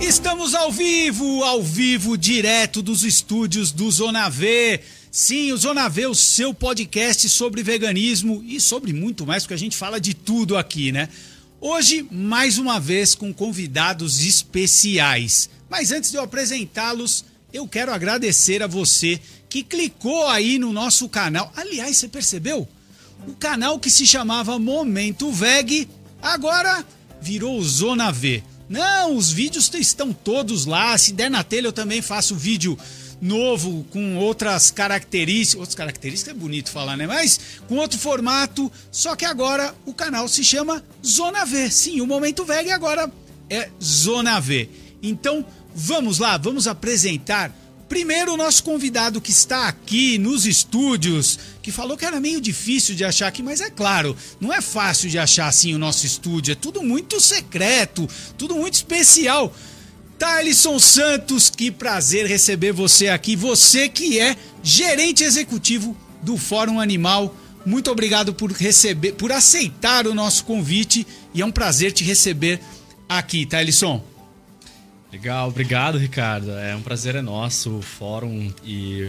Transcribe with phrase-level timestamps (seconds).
[0.00, 4.80] Estamos ao vivo, ao vivo, direto dos estúdios do Zona V.
[5.10, 9.58] Sim, o Zona V, o seu podcast sobre veganismo e sobre muito mais, porque a
[9.58, 11.08] gente fala de tudo aqui, né?
[11.60, 15.48] Hoje, mais uma vez, com convidados especiais.
[15.70, 21.08] Mas antes de eu apresentá-los, eu quero agradecer a você que clicou aí no nosso
[21.08, 21.52] canal.
[21.56, 22.68] Aliás, você percebeu?
[23.26, 25.88] O canal que se chamava Momento Veg
[26.20, 26.84] agora
[27.22, 28.42] virou Zona V.
[28.68, 30.96] Não, os vídeos estão todos lá.
[30.96, 32.78] Se der na telha, eu também faço vídeo
[33.20, 35.60] novo com outras características.
[35.60, 37.06] Outras características é bonito falar, né?
[37.06, 38.70] Mas com outro formato.
[38.90, 41.70] Só que agora o canal se chama Zona V.
[41.70, 43.10] Sim, o Momento Veg agora
[43.50, 44.68] é Zona V.
[45.02, 45.44] Então
[45.74, 47.52] vamos lá, vamos apresentar
[47.94, 52.92] Primeiro, o nosso convidado que está aqui nos estúdios, que falou que era meio difícil
[52.92, 56.50] de achar aqui, mas é claro, não é fácil de achar assim o nosso estúdio,
[56.50, 59.54] é tudo muito secreto, tudo muito especial.
[60.18, 67.32] Thaleson Santos, que prazer receber você aqui, você que é gerente executivo do Fórum Animal.
[67.64, 72.60] Muito obrigado por receber, por aceitar o nosso convite e é um prazer te receber
[73.08, 74.13] aqui, Thaleson.
[75.14, 76.50] Legal, obrigado, Ricardo.
[76.50, 77.76] É um prazer é nosso.
[77.76, 79.08] O fórum e,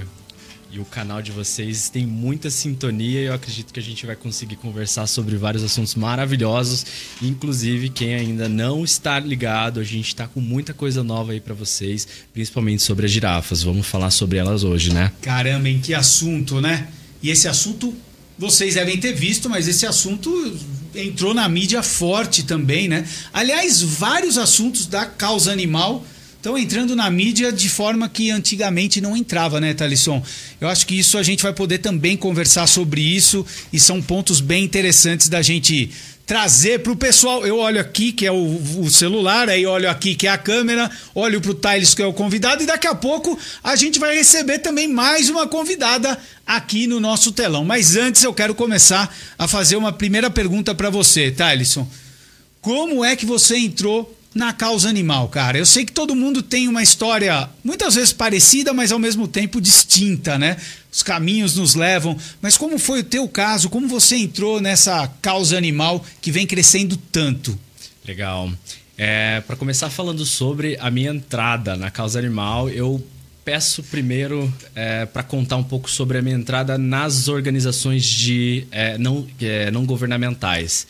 [0.72, 4.16] e o canal de vocês tem muita sintonia e eu acredito que a gente vai
[4.16, 6.86] conseguir conversar sobre vários assuntos maravilhosos.
[7.20, 11.56] Inclusive, quem ainda não está ligado, a gente está com muita coisa nova aí para
[11.56, 13.64] vocês, principalmente sobre as girafas.
[13.64, 15.12] Vamos falar sobre elas hoje, né?
[15.24, 16.88] Caramba, em que assunto, né?
[17.20, 17.92] E esse assunto
[18.38, 20.30] vocês devem ter visto, mas esse assunto
[20.98, 23.08] entrou na mídia forte também, né?
[23.34, 26.06] Aliás, vários assuntos da causa animal
[26.38, 30.24] estão entrando na mídia de forma que antigamente não entrava, né, Thalisson?
[30.62, 34.40] Eu acho que isso a gente vai poder também conversar sobre isso e são pontos
[34.40, 35.90] bem interessantes da gente
[36.26, 37.46] trazer para o pessoal.
[37.46, 40.90] Eu olho aqui, que é o, o, celular, aí olho aqui, que é a câmera,
[41.14, 44.16] olho para o Thales, que é o convidado, e daqui a pouco a gente vai
[44.16, 47.64] receber também mais uma convidada aqui no nosso telão.
[47.64, 51.88] Mas antes eu quero começar a fazer uma primeira pergunta para você, Thaleson.
[52.62, 55.58] Como é que você entrou na causa animal, cara.
[55.58, 59.62] Eu sei que todo mundo tem uma história muitas vezes parecida, mas ao mesmo tempo
[59.62, 60.58] distinta, né?
[60.96, 62.18] Os caminhos nos levam.
[62.42, 63.70] Mas como foi o teu caso?
[63.70, 67.60] Como você entrou nessa causa animal que vem crescendo tanto?
[68.08, 68.50] Legal.
[68.98, 73.06] É, Para começar falando sobre a minha entrada na causa animal, eu
[73.44, 78.98] peço primeiro é, para contar um pouco sobre a minha entrada nas organizações de é,
[78.98, 80.88] não, é, não governamentais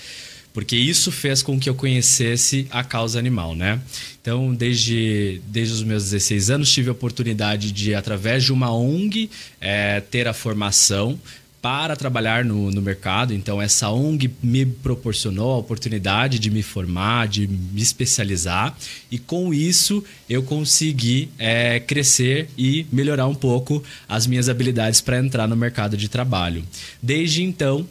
[0.55, 3.81] porque isso fez com que eu conhecesse a causa animal, né?
[4.21, 9.29] Então, desde, desde os meus 16 anos, tive a oportunidade de, através de uma ONG,
[9.59, 11.19] é, ter a formação
[11.61, 13.33] para trabalhar no, no mercado.
[13.33, 18.77] Então, essa ONG me proporcionou a oportunidade de me formar, de me especializar,
[19.11, 25.19] e com isso eu consegui é, crescer e melhorar um pouco as minhas habilidades para
[25.19, 26.63] entrar no mercado de trabalho.
[27.03, 27.85] Desde então,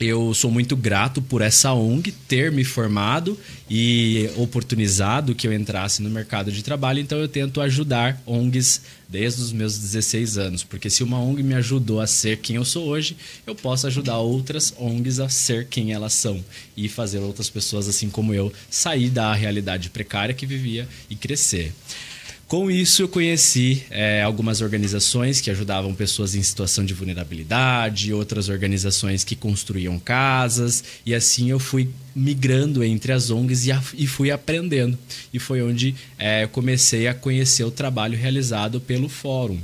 [0.00, 3.38] eu sou muito grato por essa ONG ter me formado
[3.68, 9.42] e oportunizado que eu entrasse no mercado de trabalho, então eu tento ajudar ONGs desde
[9.42, 12.86] os meus 16 anos, porque se uma ONG me ajudou a ser quem eu sou
[12.86, 16.44] hoje, eu posso ajudar outras ONGs a ser quem elas são
[16.76, 21.72] e fazer outras pessoas assim como eu sair da realidade precária que vivia e crescer.
[22.48, 28.48] Com isso, eu conheci é, algumas organizações que ajudavam pessoas em situação de vulnerabilidade, outras
[28.48, 34.06] organizações que construíam casas, e assim eu fui migrando entre as ONGs e, a, e
[34.06, 34.98] fui aprendendo.
[35.30, 39.60] E foi onde é, comecei a conhecer o trabalho realizado pelo Fórum.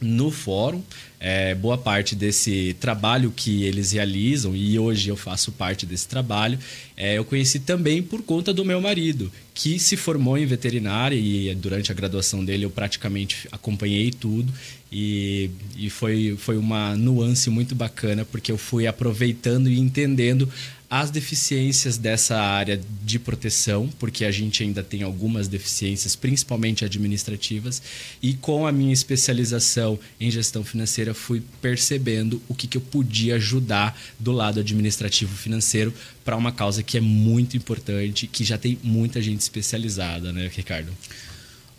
[0.00, 0.82] No Fórum,
[1.20, 6.58] é, boa parte desse trabalho que eles realizam, e hoje eu faço parte desse trabalho,
[6.96, 11.52] é, eu conheci também por conta do meu marido, que se formou em veterinária e
[11.56, 14.52] durante a graduação dele eu praticamente acompanhei tudo.
[14.90, 20.48] E, e foi, foi uma nuance muito bacana, porque eu fui aproveitando e entendendo
[20.90, 27.82] as deficiências dessa área de proteção, porque a gente ainda tem algumas deficiências, principalmente administrativas,
[28.22, 33.34] e com a minha especialização em gestão financeira, fui percebendo o que, que eu podia
[33.34, 35.92] ajudar do lado administrativo financeiro
[36.24, 40.90] para uma causa que é muito importante, que já tem muita gente especializada, né, Ricardo?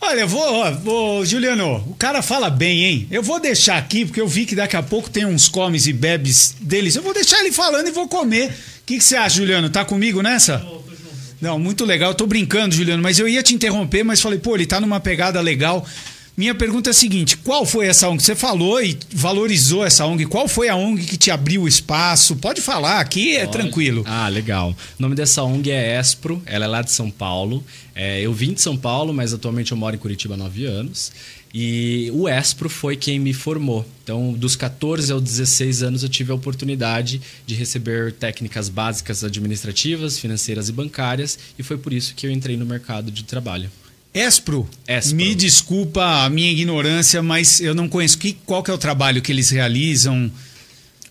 [0.02, 3.08] Olha, vou, vou, Juliano, o cara fala bem, hein?
[3.12, 5.94] Eu vou deixar aqui, porque eu vi que daqui a pouco tem uns comes e
[5.94, 6.96] bebes deles.
[6.96, 8.54] Eu vou deixar ele falando e vou comer
[8.90, 9.70] que, que você acha, Juliano?
[9.70, 10.66] Tá comigo nessa?
[11.40, 12.10] Não, muito legal.
[12.10, 15.00] Eu tô brincando, Juliano, mas eu ia te interromper, mas falei, pô, ele tá numa
[15.00, 15.86] pegada legal.
[16.40, 18.24] Minha pergunta é a seguinte: qual foi essa ONG?
[18.24, 20.26] Você falou e valorizou essa ONG.
[20.26, 22.34] Qual foi a ONG que te abriu o espaço?
[22.38, 24.06] Pode falar, aqui é tranquilo.
[24.08, 24.74] Ah, legal.
[24.98, 27.62] O nome dessa ONG é Espro, ela é lá de São Paulo.
[27.94, 31.12] É, eu vim de São Paulo, mas atualmente eu moro em Curitiba há nove anos.
[31.54, 33.86] E o Espro foi quem me formou.
[34.02, 40.18] Então, dos 14 aos 16 anos, eu tive a oportunidade de receber técnicas básicas administrativas,
[40.18, 43.70] financeiras e bancárias, e foi por isso que eu entrei no mercado de trabalho.
[44.14, 45.16] Espro, Espro.
[45.16, 48.18] me desculpa a minha ignorância, mas eu não conheço.
[48.18, 50.32] Que, qual que é o trabalho que eles realizam?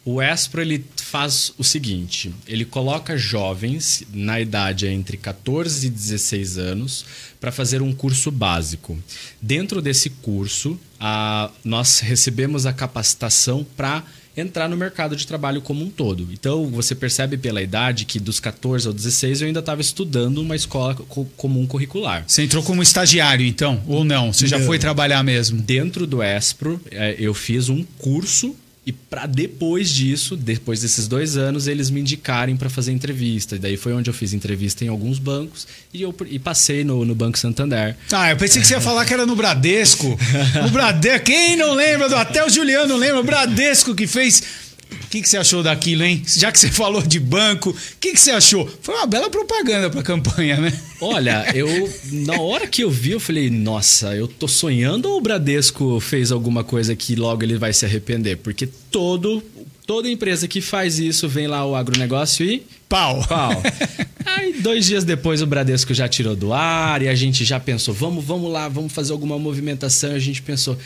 [0.04, 6.58] O Espro ele faz o seguinte: ele coloca jovens na idade entre 14 e 16
[6.58, 7.04] anos
[7.38, 8.98] para fazer um curso básico.
[9.40, 14.02] Dentro desse curso, a, nós recebemos a capacitação para
[14.38, 16.28] entrar no mercado de trabalho como um todo.
[16.32, 20.56] Então, você percebe pela idade que dos 14 aos 16 eu ainda estava estudando uma
[20.56, 22.24] escola co comum curricular.
[22.26, 23.82] Você entrou como estagiário, então?
[23.86, 24.32] Ou não?
[24.32, 24.66] Você já Não.
[24.66, 25.60] foi trabalhar mesmo?
[25.60, 28.54] Dentro do Espro, eh, eu fiz um curso
[28.88, 33.56] e para depois disso, depois desses dois anos, eles me indicarem para fazer entrevista.
[33.56, 37.04] E daí foi onde eu fiz entrevista em alguns bancos e eu e passei no,
[37.04, 37.94] no Banco Santander.
[38.10, 40.18] Ah, eu pensei que você ia falar que era no Bradesco.
[40.66, 42.18] O Bradesco, quem não lembra?
[42.18, 43.20] Até o Juliano lembra.
[43.20, 44.42] O Bradesco que fez.
[44.90, 46.22] O que, que você achou daquilo, hein?
[46.26, 48.68] Já que você falou de banco, o que, que você achou?
[48.82, 50.72] Foi uma bela propaganda pra campanha, né?
[51.00, 51.68] Olha, eu
[52.12, 56.30] na hora que eu vi, eu falei, nossa, eu tô sonhando ou o Bradesco fez
[56.30, 58.36] alguma coisa que logo ele vai se arrepender?
[58.36, 59.42] Porque todo
[59.86, 63.22] toda empresa que faz isso vem lá o agronegócio e Pau.
[63.28, 63.62] Pau.
[64.24, 67.92] Aí, dois dias depois, o Bradesco já tirou do ar e a gente já pensou:
[67.92, 70.12] vamos, vamos lá, vamos fazer alguma movimentação.
[70.12, 70.76] E a gente pensou: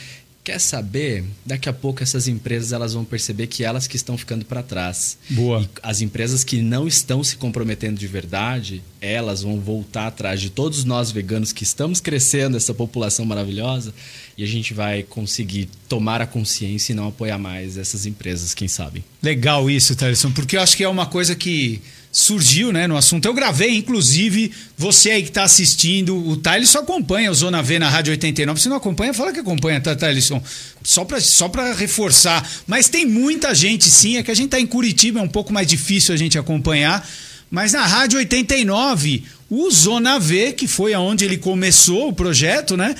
[0.44, 1.24] quer saber?
[1.46, 5.16] Daqui a pouco essas empresas elas vão perceber que elas que estão ficando para trás.
[5.30, 5.62] Boa.
[5.62, 10.50] E as empresas que não estão se comprometendo de verdade, elas vão voltar atrás de
[10.50, 13.94] todos nós veganos que estamos crescendo, essa população maravilhosa,
[14.36, 18.68] e a gente vai conseguir tomar a consciência e não apoiar mais essas empresas, quem
[18.68, 19.04] sabe.
[19.22, 21.80] Legal isso, Thaleson, porque eu acho que é uma coisa que
[22.12, 23.24] surgiu né, no assunto.
[23.24, 27.88] Eu gravei, inclusive, você aí que está assistindo, o Thaleson acompanha o Zona V na
[27.88, 28.60] Rádio 89.
[28.60, 30.42] Se não acompanha, fala que acompanha, tá, Thaleson?
[30.84, 32.46] Só para só reforçar.
[32.66, 35.54] Mas tem muita gente, sim, é que a gente está em Curitiba, é um pouco
[35.54, 37.08] mais difícil a gente acompanhar.
[37.50, 42.94] Mas na Rádio 89, o Zona V, que foi aonde ele começou o projeto, né?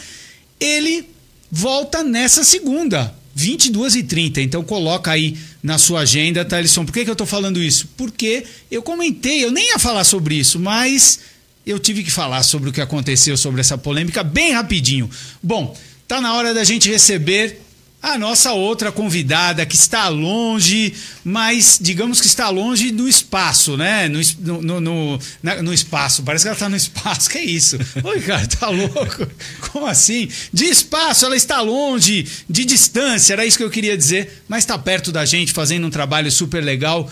[0.58, 1.06] Ele
[1.50, 6.85] volta nessa segunda, 22 e 30 Então coloca aí na sua agenda, Thaleson.
[6.85, 7.88] Por que, que eu tô falando isso?
[7.97, 11.20] Porque eu comentei, eu nem ia falar sobre isso, mas
[11.64, 15.09] eu tive que falar sobre o que aconteceu, sobre essa polêmica, bem rapidinho.
[15.43, 15.76] Bom,
[16.09, 17.61] tá na hora da gente receber
[18.02, 24.08] a nossa outra convidada que está longe, mas digamos que está longe do espaço, né?
[24.08, 27.78] No, no, no, na- no espaço, parece que ela está no espaço, que é isso?
[28.02, 29.26] Oi, cara, tá louco?
[29.70, 30.28] Como assim?
[30.52, 34.76] De espaço, ela está longe, de distância, era isso que eu queria dizer, mas está
[34.76, 37.08] perto da gente, fazendo um trabalho super legal.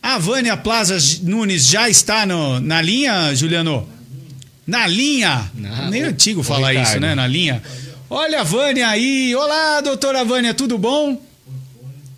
[0.00, 3.88] A Vânia Plaza Nunes já está no- na linha, Juliano?
[4.64, 5.50] Na linha?
[5.54, 7.14] Na- Nem Ô, antigo falar isso, né?
[7.16, 7.60] Na linha.
[8.10, 9.36] Olha a Vânia aí.
[9.36, 11.20] Olá, doutora Vânia, tudo bom?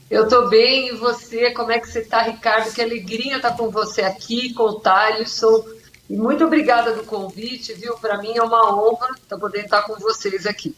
[0.08, 1.50] Eu tô bem, e você?
[1.50, 2.72] Como é que você tá, Ricardo?
[2.72, 5.64] Que alegria estar com você aqui, com o Thaleson.
[6.08, 7.94] E muito obrigada do convite, viu?
[7.94, 10.76] Para mim é uma honra estar podendo estar com vocês aqui.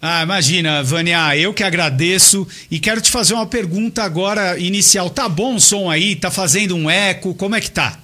[0.00, 5.08] Ah, imagina, Vânia, eu que agradeço e quero te fazer uma pergunta agora inicial.
[5.08, 6.16] Tá bom o som aí?
[6.16, 7.34] Tá fazendo um eco?
[7.34, 7.98] Como é que tá?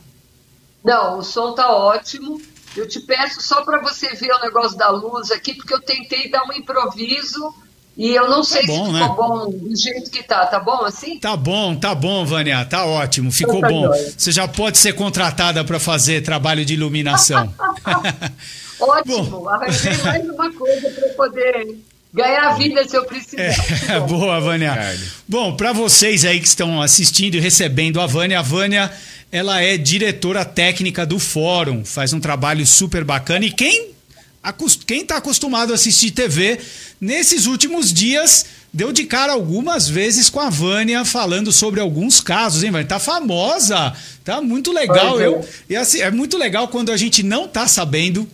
[0.82, 2.40] Não, o som tá ótimo.
[2.76, 6.30] Eu te peço só para você ver o negócio da luz aqui, porque eu tentei
[6.30, 7.52] dar um improviso
[7.96, 9.08] e eu não sei bom, se né?
[9.08, 10.46] ficou bom do jeito que tá.
[10.46, 11.18] Tá bom assim?
[11.18, 13.82] Tá bom, tá bom, Vânia, tá ótimo, ficou tá bom.
[13.86, 14.14] jóia.
[14.16, 17.52] Você já pode ser contratada para fazer trabalho de iluminação.
[18.80, 19.48] Ótimo.
[19.48, 21.78] Arranjei mais uma coisa para poder
[22.12, 23.42] ganhar vida se eu precisar.
[23.88, 24.06] É, bom.
[24.18, 24.98] boa, Vânia.
[25.28, 28.90] Bom, para vocês aí que estão assistindo e recebendo a Vânia, a Vânia,
[29.30, 33.90] ela é diretora técnica do fórum, faz um trabalho super bacana e quem
[34.86, 36.58] quem está acostumado a assistir TV
[36.98, 42.62] nesses últimos dias deu de cara algumas vezes com a Vânia falando sobre alguns casos,
[42.62, 42.86] hein, Vânia?
[42.86, 43.92] Tá famosa,
[44.24, 45.20] tá muito legal.
[45.20, 45.26] É.
[45.26, 48.26] Eu, e assim, é muito legal quando a gente não tá sabendo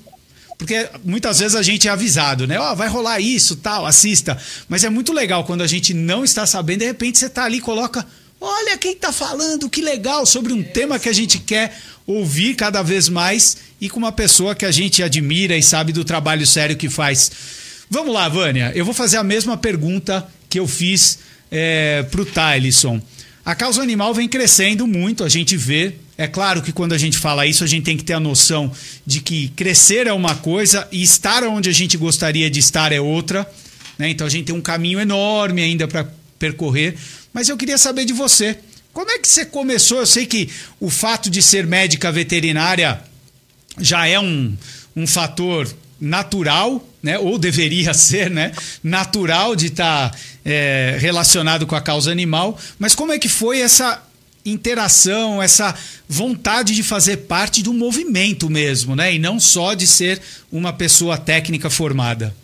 [0.59, 2.59] porque muitas vezes a gente é avisado, né?
[2.59, 4.39] Ó, vai rolar isso, tal, assista.
[4.69, 7.59] Mas é muito legal quando a gente não está sabendo, de repente você tá ali
[7.59, 8.07] e coloca,
[8.41, 12.83] olha quem tá falando, que legal, sobre um tema que a gente quer ouvir cada
[12.83, 16.77] vez mais e com uma pessoa que a gente admira e sabe do trabalho sério
[16.77, 17.31] que faz.
[17.91, 21.19] Vamos lá, Vânia, eu vou fazer a mesma pergunta que eu fiz
[21.51, 23.01] é, pro Tylisson.
[23.45, 25.95] A causa animal vem crescendo muito, a gente vê.
[26.19, 28.73] É claro que quando a gente fala isso, a gente tem que ter a noção
[29.05, 33.01] de que crescer é uma coisa e estar onde a gente gostaria de estar é
[33.01, 33.49] outra.
[33.99, 34.09] né?
[34.09, 36.07] Então a gente tem um caminho enorme ainda para
[36.39, 36.97] percorrer.
[37.35, 38.59] Mas eu queria saber de você.
[38.95, 39.99] Como é que você começou?
[39.99, 40.49] Eu sei que
[40.81, 42.99] o fato de ser médica veterinária
[43.79, 44.57] já é um,
[44.97, 45.69] um fator
[46.01, 47.19] natural, né?
[47.19, 48.53] ou deveria ser né?
[48.83, 52.59] natural de estar tá, é, relacionado com a causa animal.
[52.79, 54.03] Mas como é que foi essa
[54.47, 55.75] interação, essa
[56.09, 59.15] vontade de fazer parte do movimento mesmo, né?
[59.15, 62.35] E não só de ser uma pessoa técnica formada.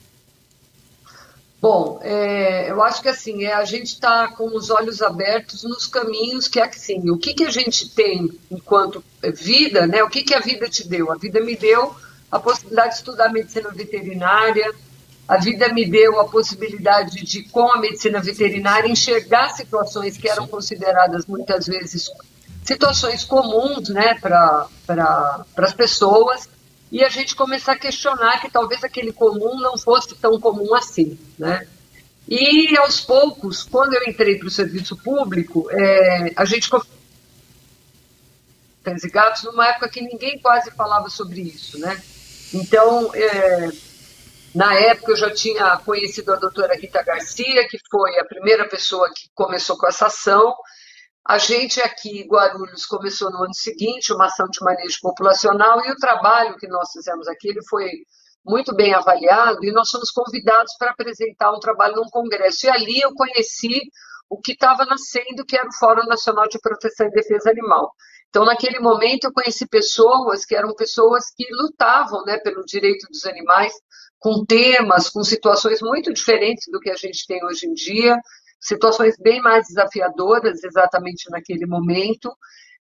[1.63, 5.87] Bom, é, eu acho que assim, é, a gente está com os olhos abertos nos
[5.87, 10.03] caminhos que é assim, o que, que a gente tem enquanto vida, né?
[10.03, 11.13] O que, que a vida te deu?
[11.13, 11.95] A vida me deu
[12.33, 14.75] a possibilidade de estudar medicina veterinária,
[15.33, 20.47] a vida me deu a possibilidade de, com a medicina veterinária, enxergar situações que eram
[20.47, 22.11] consideradas muitas vezes
[22.63, 26.47] situações comuns né, para pra, as pessoas
[26.91, 31.19] e a gente começar a questionar que talvez aquele comum não fosse tão comum assim.
[31.39, 31.67] Né?
[32.29, 36.69] E aos poucos, quando eu entrei para o serviço público, é, a gente
[38.85, 41.99] cães e gatos numa época que ninguém quase falava sobre isso, né?
[42.53, 43.71] Então, é,
[44.55, 49.09] na época eu já tinha conhecido a doutora Rita Garcia, que foi a primeira pessoa
[49.09, 50.55] que começou com essa ação.
[51.27, 55.93] A gente aqui em Guarulhos começou no ano seguinte uma ação de manejo populacional e
[55.93, 57.89] o trabalho que nós fizemos aqui ele foi
[58.45, 62.67] muito bem avaliado e nós fomos convidados para apresentar um trabalho num congresso.
[62.67, 63.81] E ali eu conheci
[64.29, 67.93] o que estava nascendo, que era o Fórum Nacional de Proteção e Defesa Animal.
[68.29, 73.27] Então, naquele momento, eu conheci pessoas que eram pessoas que lutavam né, pelo direito dos
[73.27, 73.75] animais,
[74.23, 78.17] com temas, com situações muito diferentes do que a gente tem hoje em dia,
[78.61, 82.33] situações bem mais desafiadoras exatamente naquele momento.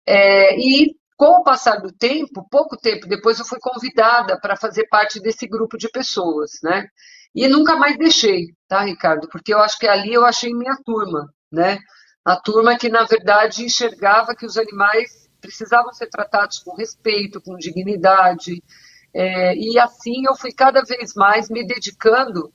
[0.06, 4.88] É, e com o passar do tempo, pouco tempo depois, eu fui convidada para fazer
[4.88, 6.88] parte desse grupo de pessoas, né?
[7.34, 9.28] E nunca mais deixei, tá, Ricardo?
[9.30, 11.80] Porque eu acho que ali eu achei minha turma, né?
[12.24, 17.58] A turma que, na verdade, enxergava que os animais precisavam ser tratados com respeito, com
[17.58, 18.62] dignidade.
[19.14, 22.52] É, e assim eu fui cada vez mais me dedicando,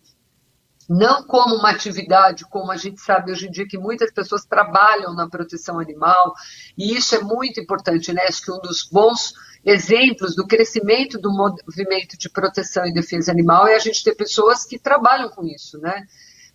[0.89, 5.15] não como uma atividade, como a gente sabe hoje em dia que muitas pessoas trabalham
[5.15, 6.33] na proteção animal,
[6.79, 8.23] e isso é muito importante, né?
[8.29, 9.35] Acho que um dos bons
[9.65, 14.65] exemplos do crescimento do movimento de proteção e defesa animal é a gente ter pessoas
[14.65, 16.07] que trabalham com isso, né?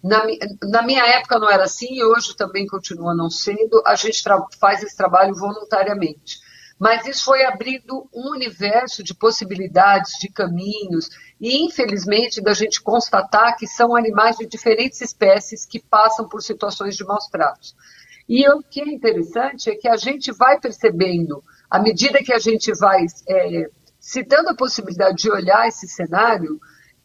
[0.02, 0.24] Na,
[0.64, 3.84] na, minha época não era assim e hoje também continua não sendo.
[3.86, 4.24] A gente
[4.60, 6.40] faz esse trabalho voluntariamente.
[6.82, 11.10] Mas isso foi abrindo um universo de possibilidades, de caminhos,
[11.40, 16.98] e infelizmente da gente constatar que são animais de diferentes espécies que passam por situações
[16.98, 17.76] de maus tratos.
[18.28, 22.40] E o que é interessante é que a gente vai percebendo, à medida que a
[22.40, 23.70] gente vai é,
[24.00, 26.60] se dando a possibilidade de olhar esse cenário,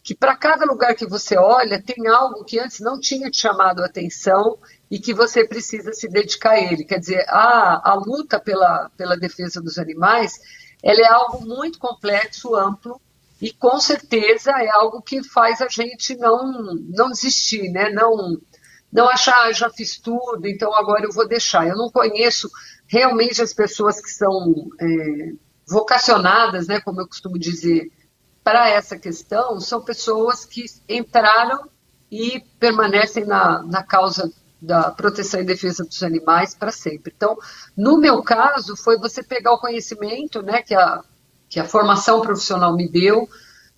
[0.07, 3.83] que para cada lugar que você olha tem algo que antes não tinha te chamado
[3.83, 4.57] a atenção
[4.89, 6.85] e que você precisa se dedicar a ele.
[6.85, 10.39] Quer dizer, a, a luta pela, pela defesa dos animais,
[10.81, 13.01] ela é algo muito complexo, amplo,
[13.43, 17.91] e com certeza é algo que faz a gente não, não desistir, né?
[17.91, 18.39] não,
[18.93, 21.67] não achar, ah, já fiz tudo, então agora eu vou deixar.
[21.67, 22.49] Eu não conheço
[22.87, 25.33] realmente as pessoas que são é,
[25.67, 27.91] vocacionadas, né, como eu costumo dizer,
[28.47, 31.69] para essa questão são pessoas que entraram
[32.09, 37.13] e permanecem na, na causa da proteção e defesa dos animais para sempre.
[37.17, 37.37] Então,
[37.77, 41.03] no meu caso, foi você pegar o conhecimento né, que, a,
[41.49, 43.29] que a formação profissional me deu,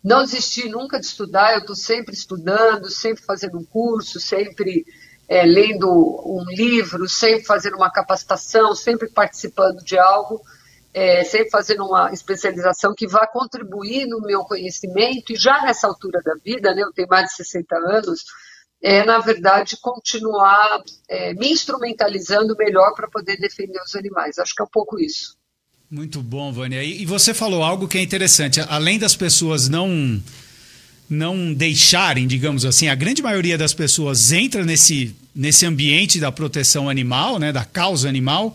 [0.05, 4.85] não desistir nunca de estudar, eu estou sempre estudando, sempre fazendo um curso, sempre
[5.27, 5.89] é, lendo
[6.27, 10.43] um livro, sempre fazendo uma capacitação, sempre participando de algo
[10.93, 16.21] é, sempre fazendo uma especialização que vá contribuir no meu conhecimento, e já nessa altura
[16.25, 18.25] da vida, né, eu tenho mais de 60 anos,
[18.83, 24.39] é, na verdade, continuar é, me instrumentalizando melhor para poder defender os animais.
[24.39, 25.37] Acho que é um pouco isso.
[25.91, 26.85] Muito bom, Vânia.
[26.85, 28.61] E você falou algo que é interessante.
[28.69, 30.23] Além das pessoas não
[31.09, 36.87] não deixarem, digamos assim, a grande maioria das pessoas entra nesse, nesse ambiente da proteção
[36.87, 38.55] animal, né, da causa animal,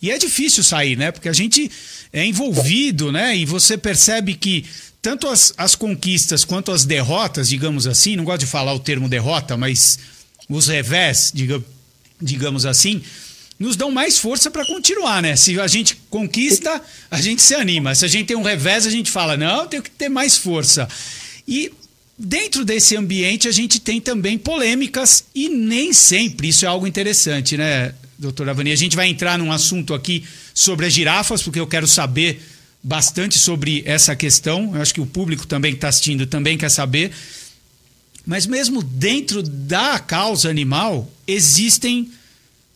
[0.00, 1.10] e é difícil sair, né?
[1.10, 1.70] Porque a gente
[2.12, 3.36] é envolvido, né?
[3.36, 4.64] E você percebe que
[5.02, 9.08] tanto as, as conquistas quanto as derrotas, digamos assim, não gosto de falar o termo
[9.08, 9.98] derrota, mas
[10.48, 11.62] os revés, diga,
[12.20, 13.02] digamos assim,
[13.58, 15.34] nos dão mais força para continuar, né?
[15.34, 17.94] Se a gente conquista, a gente se anima.
[17.94, 20.88] Se a gente tem um revés, a gente fala, não, tenho que ter mais força.
[21.46, 21.72] E
[22.16, 27.56] dentro desse ambiente a gente tem também polêmicas e nem sempre isso é algo interessante,
[27.56, 28.72] né, doutora Vani.
[28.72, 32.42] A gente vai entrar num assunto aqui sobre as girafas, porque eu quero saber
[32.82, 34.74] bastante sobre essa questão.
[34.74, 37.12] Eu acho que o público também que está assistindo também quer saber.
[38.26, 42.10] Mas mesmo dentro da causa animal, existem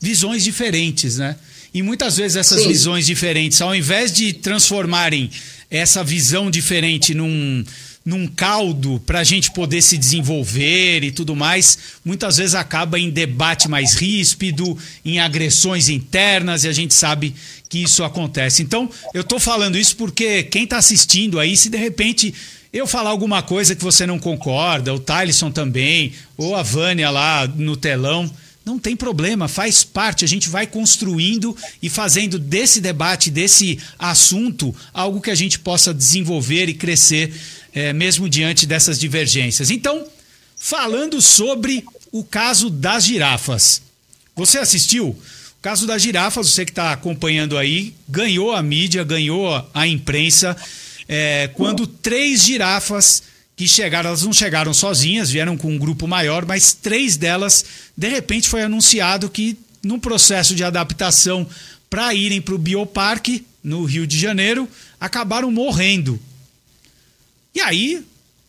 [0.00, 1.37] visões diferentes, né?
[1.75, 2.68] E muitas vezes essas Sim.
[2.68, 5.30] visões diferentes, ao invés de transformarem
[5.70, 7.64] essa visão diferente num,
[8.04, 13.11] num caldo para a gente poder se desenvolver e tudo mais, muitas vezes acaba em
[13.11, 17.35] debate mais ríspido, em agressões internas, e a gente sabe
[17.68, 18.62] que isso acontece.
[18.62, 22.35] Então, eu estou falando isso porque quem está assistindo aí, se de repente
[22.73, 27.47] eu falar alguma coisa que você não concorda, o Tyson também, ou a Vânia lá
[27.47, 28.30] no telão,
[28.64, 30.25] não tem problema, faz parte.
[30.25, 35.92] A gente vai construindo e fazendo desse debate, desse assunto, algo que a gente possa
[35.92, 37.35] desenvolver e crescer,
[37.75, 39.71] é, mesmo diante dessas divergências.
[39.71, 40.07] Então,
[40.57, 43.83] falando sobre o caso das girafas.
[44.37, 45.09] Você assistiu?
[45.09, 50.57] O caso das girafas, você que está acompanhando aí, ganhou a mídia, ganhou a imprensa,
[51.09, 53.23] é, quando três girafas
[53.56, 57.64] que chegaram, elas não chegaram sozinhas, vieram com um grupo maior, mas três delas,
[57.97, 61.47] de repente, foi anunciado que, num processo de adaptação
[61.88, 64.68] para irem para o Bioparque, no Rio de Janeiro,
[64.99, 66.18] acabaram morrendo.
[67.54, 68.02] E aí,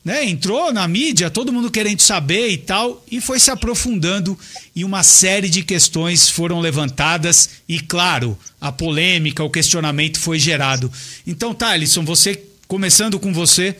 [0.03, 4.38] né, entrou na mídia, todo mundo querendo saber e tal, e foi se aprofundando
[4.75, 10.91] e uma série de questões foram levantadas e, claro, a polêmica, o questionamento foi gerado.
[11.25, 13.77] Então, Thalisson, você, começando com você,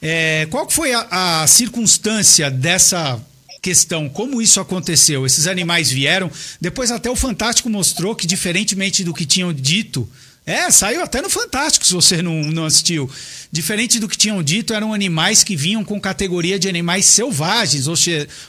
[0.00, 3.20] é, qual foi a, a circunstância dessa
[3.60, 5.26] questão, como isso aconteceu?
[5.26, 10.08] Esses animais vieram, depois até o Fantástico mostrou que, diferentemente do que tinham dito,
[10.46, 13.10] é, saiu até no Fantástico, se você não, não assistiu.
[13.52, 17.94] Diferente do que tinham dito, eram animais que vinham com categoria de animais selvagens, ou,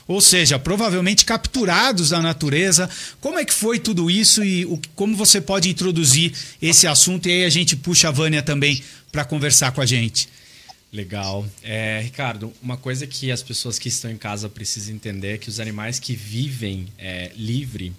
[0.08, 2.88] ou seja, provavelmente capturados da natureza.
[3.20, 7.28] Como é que foi tudo isso e o, como você pode introduzir esse assunto?
[7.28, 10.26] E aí a gente puxa a Vânia também para conversar com a gente.
[10.92, 11.46] Legal.
[11.62, 15.48] É, Ricardo, uma coisa que as pessoas que estão em casa precisam entender é que
[15.48, 17.92] os animais que vivem é, livre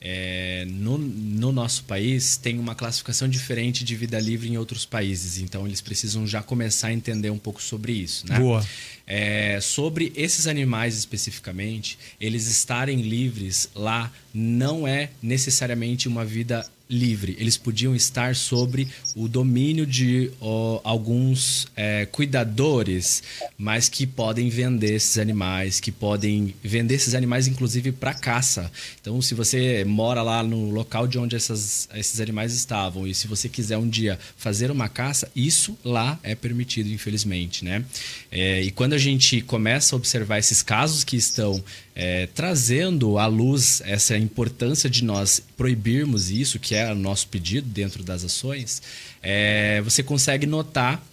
[0.00, 5.38] é, no, no, nosso país tem uma classificação diferente de vida livre em outros países,
[5.38, 8.26] então eles precisam já começar a entender um pouco sobre isso.
[8.28, 8.38] Né?
[8.38, 8.64] Boa.
[9.06, 17.36] É, sobre esses animais especificamente, eles estarem livres lá não é necessariamente uma vida livre.
[17.38, 23.22] Eles podiam estar sobre o domínio de ó, alguns é, cuidadores,
[23.56, 28.70] mas que podem vender esses animais, que podem vender esses animais inclusive para caça.
[29.00, 33.26] Então, se você mora lá no local de onde essas, esses animais estavam e se
[33.26, 37.84] você quiser um dia fazer uma caça, isso lá é permitido, infelizmente, né?
[38.30, 41.62] É, e quando a gente começa a observar esses casos que estão
[42.00, 47.68] é, trazendo à luz essa importância de nós proibirmos isso, que é o nosso pedido
[47.68, 48.80] dentro das ações,
[49.20, 51.04] é, você consegue notar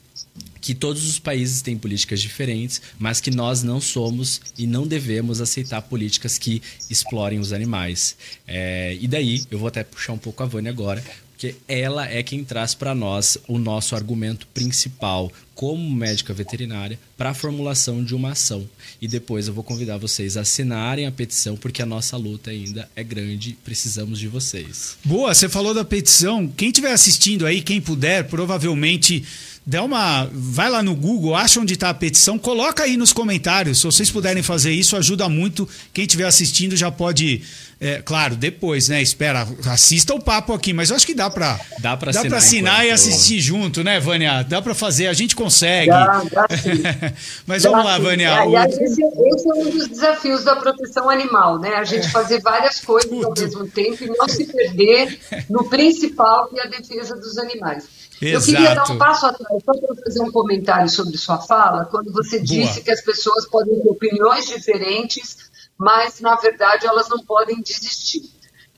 [0.62, 5.42] que todos os países têm políticas diferentes, mas que nós não somos e não devemos
[5.42, 8.16] aceitar políticas que explorem os animais.
[8.48, 11.04] É, e daí, eu vou até puxar um pouco a Vânia agora,
[11.36, 17.30] porque ela é quem traz para nós o nosso argumento principal como médica veterinária para
[17.30, 18.68] a formulação de uma ação.
[19.02, 22.90] E depois eu vou convidar vocês a assinarem a petição, porque a nossa luta ainda
[22.96, 24.98] é grande, precisamos de vocês.
[25.04, 26.48] Boa, você falou da petição.
[26.48, 29.24] Quem estiver assistindo aí, quem puder, provavelmente
[29.66, 30.30] dá uma.
[30.32, 33.80] Vai lá no Google, acha onde está a petição, coloca aí nos comentários.
[33.80, 35.68] Se vocês puderem fazer isso, ajuda muito.
[35.94, 37.42] Quem estiver assistindo já pode.
[37.80, 39.02] É, claro, depois, né?
[39.02, 42.86] Espera, assista o papo aqui, mas eu acho que dá para dá para assinar, assinar
[42.86, 44.44] e assistir junto, né, Vânia?
[44.44, 45.90] Dá para fazer, a gente consegue.
[45.90, 46.48] Dá, dá
[47.46, 48.34] mas dá vamos lá, Vânia.
[48.34, 48.82] Aliás, o...
[48.82, 51.76] esse, esse, é um dos desafios da proteção animal, né?
[51.76, 53.28] A gente fazer várias coisas Tudo.
[53.28, 57.86] ao mesmo tempo e não se perder no principal, que é a defesa dos animais.
[58.22, 58.52] Exato.
[58.52, 62.12] Eu queria dar um passo atrás, só para fazer um comentário sobre sua fala, quando
[62.14, 62.46] você Boa.
[62.46, 65.38] disse que as pessoas podem ter opiniões diferentes,
[65.78, 68.34] mas, na verdade, elas não podem desistir.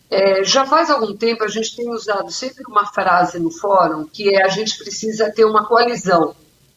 [0.09, 4.33] É, já faz algum tempo a gente tem usado sempre uma frase no fórum que
[4.33, 6.33] é a gente precisa ter uma coalizão.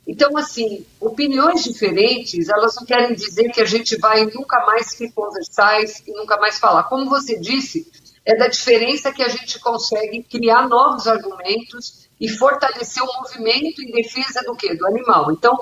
[0.07, 5.13] Então, assim, opiniões diferentes, elas não querem dizer que a gente vai nunca mais se
[5.13, 6.85] conversar e nunca mais falar.
[6.85, 7.87] Como você disse,
[8.25, 13.93] é da diferença que a gente consegue criar novos argumentos e fortalecer o movimento em
[13.93, 14.75] defesa do quê?
[14.75, 15.31] Do animal.
[15.31, 15.57] Então,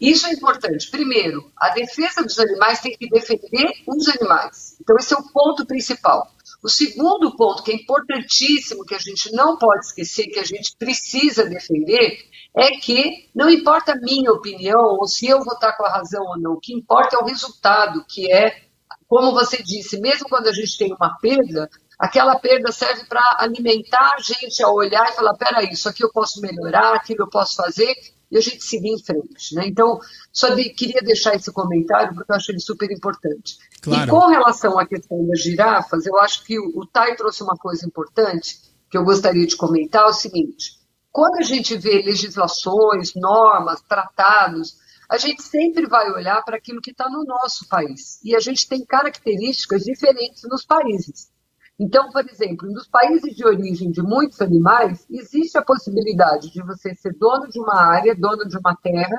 [0.00, 0.90] isso é importante.
[0.90, 4.76] Primeiro, a defesa dos animais tem que defender os animais.
[4.80, 6.30] Então, esse é o ponto principal.
[6.62, 10.74] O segundo ponto, que é importantíssimo, que a gente não pode esquecer, que a gente
[10.76, 12.18] precisa defender,
[12.56, 16.24] é que não importa a minha opinião, ou se eu vou estar com a razão
[16.24, 18.62] ou não, o que importa é o resultado, que é,
[19.06, 24.14] como você disse, mesmo quando a gente tem uma perda, aquela perda serve para alimentar
[24.16, 27.56] a gente a olhar e falar: peraí, isso aqui eu posso melhorar, aquilo eu posso
[27.56, 27.94] fazer,
[28.30, 29.54] e a gente seguir em frente.
[29.54, 29.66] Né?
[29.66, 29.98] Então,
[30.32, 33.56] só de, queria deixar esse comentário porque eu acho ele super importante.
[33.80, 34.04] Claro.
[34.04, 37.56] E com relação à questão das girafas, eu acho que o, o Tai trouxe uma
[37.56, 38.58] coisa importante
[38.90, 40.78] que eu gostaria de comentar, é o seguinte,
[41.10, 44.76] quando a gente vê legislações, normas, tratados,
[45.10, 48.22] a gente sempre vai olhar para aquilo que está no nosso país.
[48.22, 51.30] E a gente tem características diferentes nos países.
[51.78, 56.94] Então, por exemplo, nos países de origem de muitos animais, existe a possibilidade de você
[56.94, 59.16] ser dono de uma área, dono de uma terra,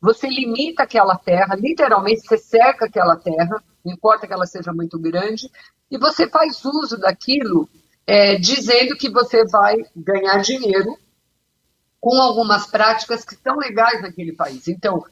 [0.00, 4.98] você limita aquela terra, literalmente você cerca aquela terra, não importa que ela seja muito
[4.98, 5.50] grande,
[5.90, 7.68] e você faz uso daquilo
[8.06, 10.98] é, dizendo que você vai ganhar dinheiro
[11.98, 14.68] com algumas práticas que são legais naquele país.
[14.68, 15.02] Então,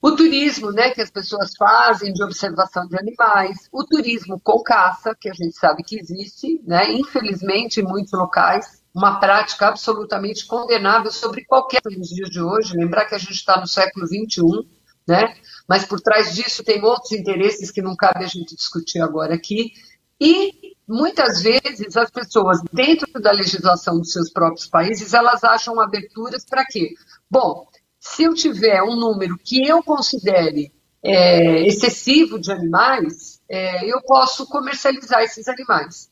[0.00, 5.14] o turismo, né, que as pessoas fazem de observação de animais, o turismo com caça,
[5.18, 11.10] que a gente sabe que existe, né, infelizmente em muitos locais, uma prática absolutamente condenável
[11.10, 12.76] sobre qualquer nos dias de hoje.
[12.76, 14.68] Lembrar que a gente está no século XXI,
[15.06, 15.34] né,
[15.66, 19.72] mas por trás disso tem outros interesses que não cabe a gente discutir agora aqui.
[20.20, 26.44] E muitas vezes as pessoas, dentro da legislação dos seus próprios países, elas acham aberturas
[26.44, 26.94] para quê?
[27.30, 34.00] Bom, se eu tiver um número que eu considere é, excessivo de animais, é, eu
[34.02, 36.10] posso comercializar esses animais.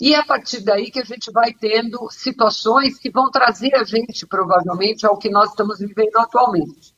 [0.00, 3.84] E é a partir daí que a gente vai tendo situações que vão trazer a
[3.84, 6.94] gente, provavelmente, ao que nós estamos vivendo atualmente.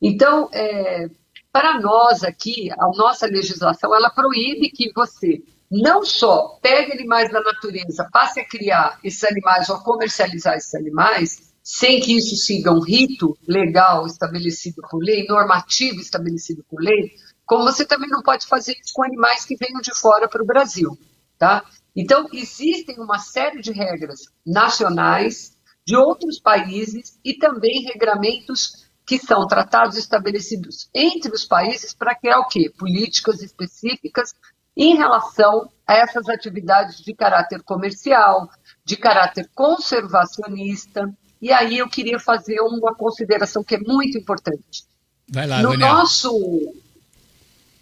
[0.00, 1.08] Então, é,
[1.52, 7.40] para nós aqui, a nossa legislação, ela proíbe que você não só pegue animais da
[7.40, 12.80] natureza, passe a criar esses animais ou comercializar esses animais, sem que isso siga um
[12.80, 17.12] rito legal estabelecido por lei, normativo estabelecido por lei,
[17.44, 20.46] como você também não pode fazer isso com animais que venham de fora para o
[20.46, 20.96] Brasil,
[21.38, 21.64] tá?
[21.94, 29.46] Então, existem uma série de regras nacionais de outros países e também regramentos que são
[29.46, 32.72] tratados estabelecidos entre os países para criar o quê?
[32.78, 34.32] Políticas específicas
[34.76, 38.48] em relação a essas atividades de caráter comercial,
[38.84, 44.84] de caráter conservacionista, e aí eu queria fazer uma consideração que é muito importante.
[45.28, 45.94] Vai lá, No Daniel.
[45.94, 46.74] nosso.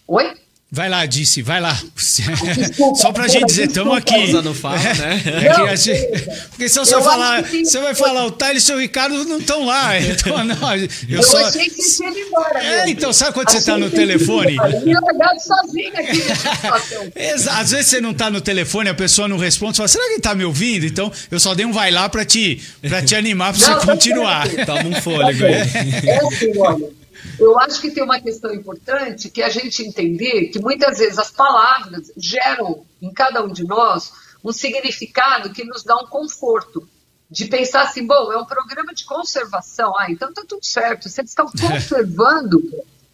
[0.07, 0.37] Oi?
[0.71, 1.81] Vai lá, disse, vai lá.
[1.97, 4.31] Desculpa, Só pra gente dizer, estamos aqui.
[4.33, 5.23] Não fala, né?
[5.25, 6.07] É que a gente,
[6.51, 9.89] porque se você falar, você vai falar, o Thales e o Ricardo não estão lá.
[10.19, 11.39] Então, não, eu, eu só...
[11.47, 12.59] achei que você ia embora.
[12.63, 12.91] É, mesmo.
[12.91, 14.57] então, sabe quando você está no telefone?
[14.57, 17.59] Eu sozinho aqui situação.
[17.59, 20.11] Às vezes você não está no telefone, a pessoa não responde, você fala, será que
[20.11, 20.85] ele está me ouvindo?
[20.85, 23.79] Então, eu só dei um vai lá para te, pra te animar, para você Não,
[23.79, 24.49] tá continuar.
[24.67, 25.53] Toma um fôlego aí.
[25.53, 26.98] É assim, olha.
[27.38, 31.19] Eu acho que tem uma questão importante que é a gente entender que muitas vezes
[31.19, 34.12] as palavras geram em cada um de nós
[34.45, 36.88] um significado que nos dá um conforto.
[37.31, 41.11] De pensar assim, bom, é um programa de conservação, ah, então tá tudo certo.
[41.11, 42.62] Se eles estão conservando,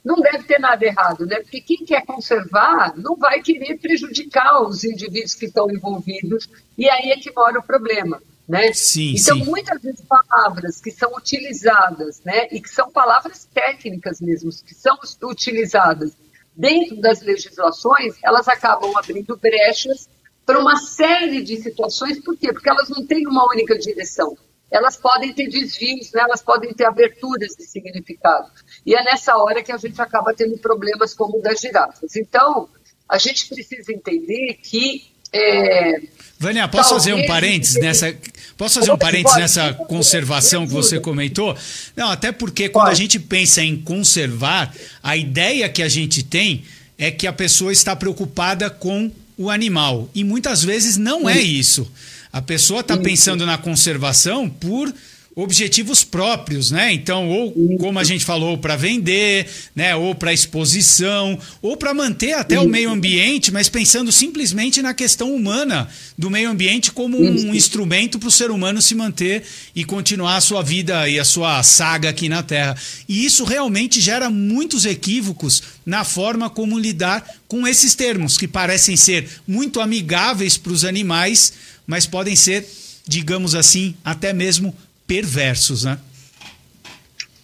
[0.05, 1.41] não deve ter nada errado, né?
[1.41, 6.49] Porque quem quer conservar não vai querer prejudicar os indivíduos que estão envolvidos,
[6.79, 8.23] e aí é que mora o problema.
[8.47, 8.73] Né?
[8.75, 9.45] Sim, então, sim.
[9.45, 14.99] muitas vezes palavras que são utilizadas, né, e que são palavras técnicas mesmo, que são
[15.23, 16.13] utilizadas
[16.55, 20.09] dentro das legislações, elas acabam abrindo brechas
[20.45, 22.23] para uma série de situações.
[22.23, 22.53] Por quê?
[22.53, 24.37] Porque elas não têm uma única direção.
[24.71, 26.23] Elas podem ter desvios, né?
[26.23, 28.51] elas podem ter aberturas de significado.
[28.85, 32.17] E é nessa hora que a gente acaba tendo problemas como o das girafas.
[32.17, 32.69] Então,
[33.09, 36.01] a gente precisa entender que é,
[36.39, 38.15] Vânia, posso Talvez fazer um parênteses nessa.
[38.57, 41.57] Posso fazer um parênteses nessa conservação que você comentou?
[41.97, 46.65] Não, até porque quando a gente pensa em conservar, a ideia que a gente tem
[46.97, 50.09] é que a pessoa está preocupada com o animal.
[50.15, 51.91] E muitas vezes não é isso.
[52.33, 54.93] A pessoa está pensando na conservação por
[55.37, 56.93] objetivos próprios, né?
[56.93, 59.97] Então, ou como a gente falou, para vender, né?
[59.97, 65.35] Ou para exposição, ou para manter até o meio ambiente, mas pensando simplesmente na questão
[65.35, 69.43] humana do meio ambiente como um instrumento para o ser humano se manter
[69.75, 72.77] e continuar a sua vida e a sua saga aqui na Terra.
[73.09, 78.97] E isso realmente gera muitos equívocos na forma como lidar com esses termos que parecem
[78.97, 81.53] ser muito amigáveis para os animais,
[81.87, 82.67] mas podem ser,
[83.07, 84.75] digamos assim, até mesmo
[85.07, 85.99] perversos, né?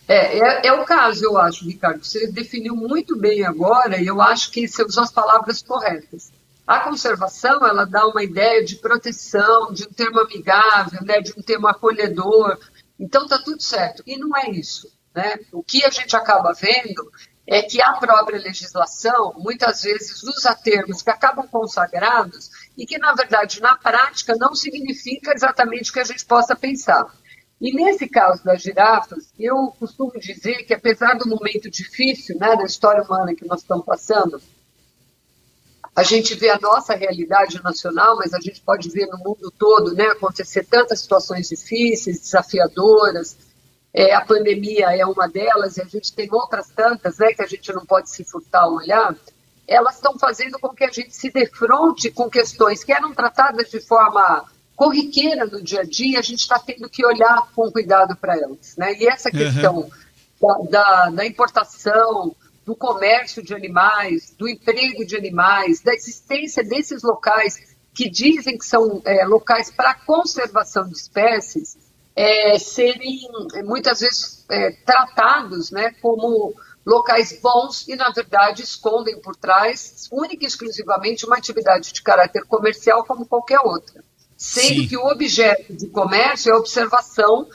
[0.08, 2.04] É, é, é o caso, eu acho, Ricardo.
[2.04, 6.32] Você definiu muito bem agora e eu acho que você usou as palavras corretas.
[6.66, 11.42] A conservação, ela dá uma ideia de proteção, de um termo amigável, né, de um
[11.42, 12.58] termo acolhedor.
[12.98, 14.02] Então, tá tudo certo.
[14.06, 14.88] E não é isso.
[15.14, 15.38] Né?
[15.52, 17.10] O que a gente acaba vendo
[17.46, 23.12] é que a própria legislação, muitas vezes, usa termos que acabam consagrados e que, na
[23.14, 27.04] verdade, na prática, não significa exatamente o que a gente possa pensar.
[27.60, 32.64] E nesse caso das girafas, eu costumo dizer que apesar do momento difícil né, da
[32.64, 34.40] história humana que nós estamos passando,
[35.94, 39.92] a gente vê a nossa realidade nacional, mas a gente pode ver no mundo todo
[39.92, 43.36] né, acontecer tantas situações difíceis, desafiadoras.
[43.92, 47.46] É, a pandemia é uma delas, e a gente tem outras tantas né, que a
[47.46, 49.14] gente não pode se furtar a olhar.
[49.68, 53.80] Elas estão fazendo com que a gente se defronte com questões que eram tratadas de
[53.80, 54.48] forma
[54.80, 58.78] corriqueira no dia a dia, a gente está tendo que olhar com cuidado para elas.
[58.78, 58.94] Né?
[58.94, 59.90] E essa questão
[60.40, 60.70] uhum.
[60.70, 67.02] da, da, da importação, do comércio de animais, do emprego de animais, da existência desses
[67.02, 71.76] locais que dizem que são é, locais para conservação de espécies,
[72.16, 73.20] é, serem
[73.56, 76.54] é, muitas vezes é, tratados né, como
[76.86, 82.46] locais bons e, na verdade, escondem por trás, única e exclusivamente, uma atividade de caráter
[82.46, 84.02] comercial como qualquer outra.
[84.40, 84.88] Sendo Sim.
[84.88, 87.46] que o objeto de comércio é a observação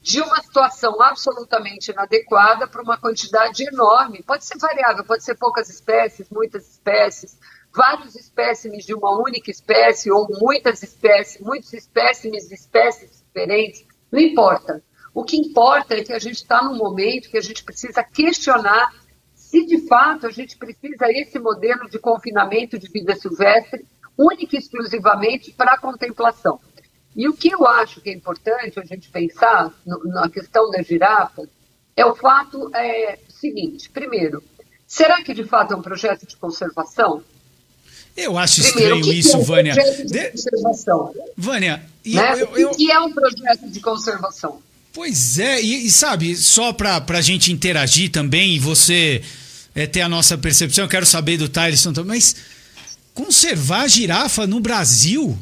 [0.00, 4.24] de uma situação absolutamente inadequada para uma quantidade enorme.
[4.24, 7.38] Pode ser variável, pode ser poucas espécies, muitas espécies,
[7.72, 14.18] vários espécimes de uma única espécie ou muitas espécies, muitos espécimes de espécies diferentes, não
[14.18, 14.82] importa.
[15.14, 18.92] O que importa é que a gente está num momento que a gente precisa questionar
[19.32, 23.86] se de fato a gente precisa esse modelo de confinamento de vida silvestre
[24.18, 26.60] única e exclusivamente para a contemplação.
[27.14, 30.82] E o que eu acho que é importante a gente pensar no, na questão da
[30.82, 31.48] girafa
[31.96, 34.42] é o fato é, seguinte: primeiro,
[34.86, 37.22] será que de fato é um projeto de conservação?
[38.16, 39.74] Eu acho Primeiro, estranho isso, é um Vânia.
[39.74, 40.30] De...
[40.30, 41.14] conservação?
[41.36, 42.42] Vânia, né?
[42.42, 44.60] eu, eu, o que é um projeto de conservação?
[44.92, 49.22] Pois é, e, e sabe, só para a gente interagir também e você
[49.74, 52.36] é, ter a nossa percepção, eu quero saber do Tyson também, mas
[53.14, 55.38] conservar girafa no Brasil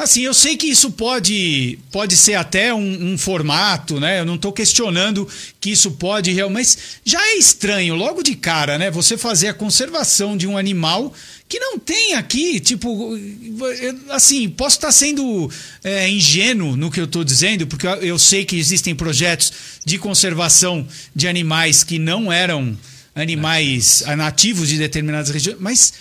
[0.00, 4.20] Assim, eu sei que isso pode, pode ser até um, um formato, né?
[4.20, 5.28] Eu não estou questionando
[5.60, 6.60] que isso pode realmente.
[6.60, 8.90] Mas já é estranho, logo de cara, né?
[8.90, 11.12] Você fazer a conservação de um animal
[11.46, 13.10] que não tem aqui, tipo,
[14.08, 15.50] assim, posso estar sendo
[15.84, 19.52] é, ingênuo no que eu estou dizendo, porque eu sei que existem projetos
[19.84, 22.74] de conservação de animais que não eram
[23.14, 25.92] animais nativos de determinadas regiões, mas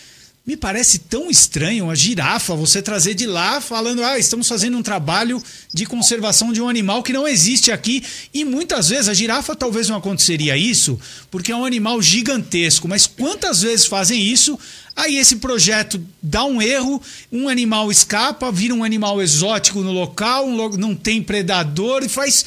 [0.46, 4.82] me parece tão estranho a girafa você trazer de lá falando, ah, estamos fazendo um
[4.82, 8.04] trabalho de conservação de um animal que não existe aqui.
[8.34, 11.00] E muitas vezes a girafa talvez não aconteceria isso,
[11.30, 12.88] porque é um animal gigantesco.
[12.88, 14.58] Mas quantas vezes fazem isso?
[14.96, 17.00] Aí esse projeto dá um erro,
[17.32, 20.48] um animal escapa, vira um animal exótico no local,
[20.78, 22.44] não tem predador e faz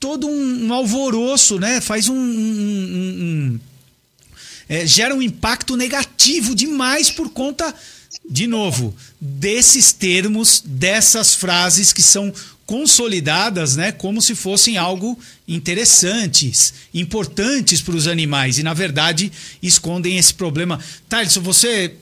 [0.00, 1.80] todo um, um alvoroço, né?
[1.80, 3.60] Faz um, um, um
[4.68, 7.74] é, gera um impacto negativo demais por conta,
[8.28, 12.32] de novo, desses termos, dessas frases que são
[12.66, 19.30] consolidadas, né, como se fossem algo interessantes, importantes para os animais e na verdade
[19.62, 20.80] escondem esse problema.
[21.08, 21.94] Thales, você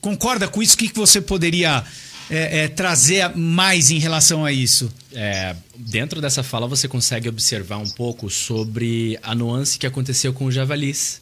[0.00, 0.74] concorda com isso?
[0.74, 1.84] O que, que você poderia
[2.30, 4.92] é, é, trazer mais em relação a isso?
[5.12, 10.46] É, dentro dessa fala você consegue observar um pouco sobre a nuance que aconteceu com
[10.46, 11.20] os javalis.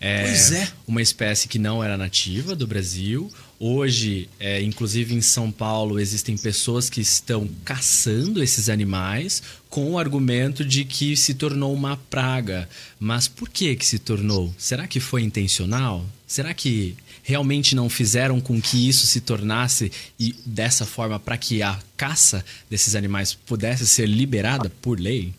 [0.00, 0.68] É, pois é.
[0.86, 3.30] Uma espécie que não era nativa do Brasil.
[3.58, 9.98] Hoje, é, inclusive em São Paulo, existem pessoas que estão caçando esses animais com o
[9.98, 12.68] argumento de que se tornou uma praga.
[12.98, 14.54] Mas por que, que se tornou?
[14.58, 16.04] Será que foi intencional?
[16.26, 21.62] Será que realmente não fizeram com que isso se tornasse e dessa forma para que
[21.62, 25.32] a caça desses animais pudesse ser liberada por lei?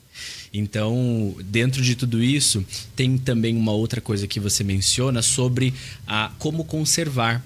[0.58, 2.66] Então, dentro de tudo isso,
[2.96, 5.74] tem também uma outra coisa que você menciona sobre
[6.08, 7.44] a como conservar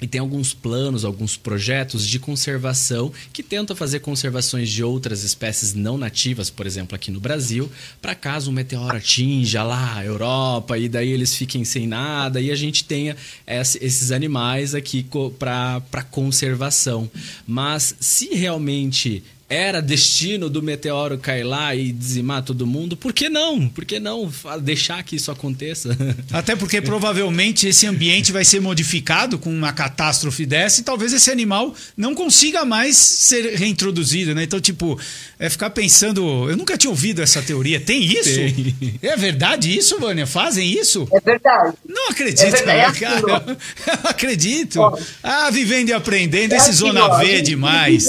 [0.00, 5.74] e tem alguns planos, alguns projetos de conservação que tentam fazer conservações de outras espécies
[5.74, 10.78] não nativas, por exemplo, aqui no Brasil, para caso um meteoro atinja lá a Europa
[10.78, 13.14] e daí eles fiquem sem nada e a gente tenha
[13.46, 15.06] esses animais aqui
[15.38, 17.10] para conservação.
[17.46, 23.28] Mas se realmente era destino do meteoro cair lá e dizimar todo mundo, por que
[23.28, 23.68] não?
[23.68, 24.30] Por que não
[24.62, 25.90] deixar que isso aconteça?
[26.32, 31.32] Até porque provavelmente esse ambiente vai ser modificado com uma catástrofe dessa e talvez esse
[31.32, 34.44] animal não consiga mais ser reintroduzido, né?
[34.44, 34.96] Então, tipo,
[35.36, 36.48] é ficar pensando.
[36.48, 37.80] Eu nunca tinha ouvido essa teoria.
[37.80, 38.36] Tem isso?
[38.36, 38.98] Tem.
[39.02, 40.28] É verdade isso, Vânia?
[40.28, 41.08] Fazem isso?
[41.12, 41.76] É verdade.
[41.88, 43.58] Não acredito, é verdade, cara.
[43.84, 44.80] É Eu acredito.
[45.24, 48.06] ah, vivendo e aprendendo, é esse assim, Zona ó, V é demais.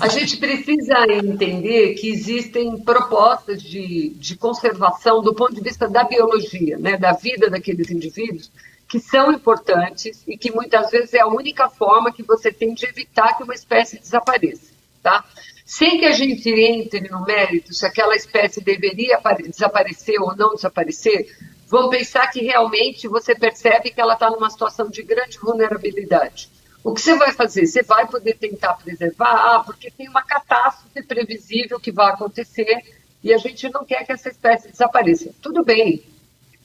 [0.00, 6.04] A gente precisa entender que existem propostas de, de conservação do ponto de vista da
[6.04, 8.50] biologia, né, da vida daqueles indivíduos,
[8.88, 12.86] que são importantes e que muitas vezes é a única forma que você tem de
[12.86, 14.72] evitar que uma espécie desapareça.
[15.02, 15.22] Tá?
[15.64, 21.34] sem que a gente entre no mérito se aquela espécie deveria desaparecer ou não desaparecer,
[21.68, 26.50] vamos pensar que realmente você percebe que ela está numa situação de grande vulnerabilidade.
[26.84, 27.66] O que você vai fazer?
[27.66, 29.32] Você vai poder tentar preservar?
[29.32, 32.82] Ah, porque tem uma catástrofe previsível que vai acontecer
[33.22, 35.32] e a gente não quer que essa espécie desapareça.
[35.40, 36.04] Tudo bem,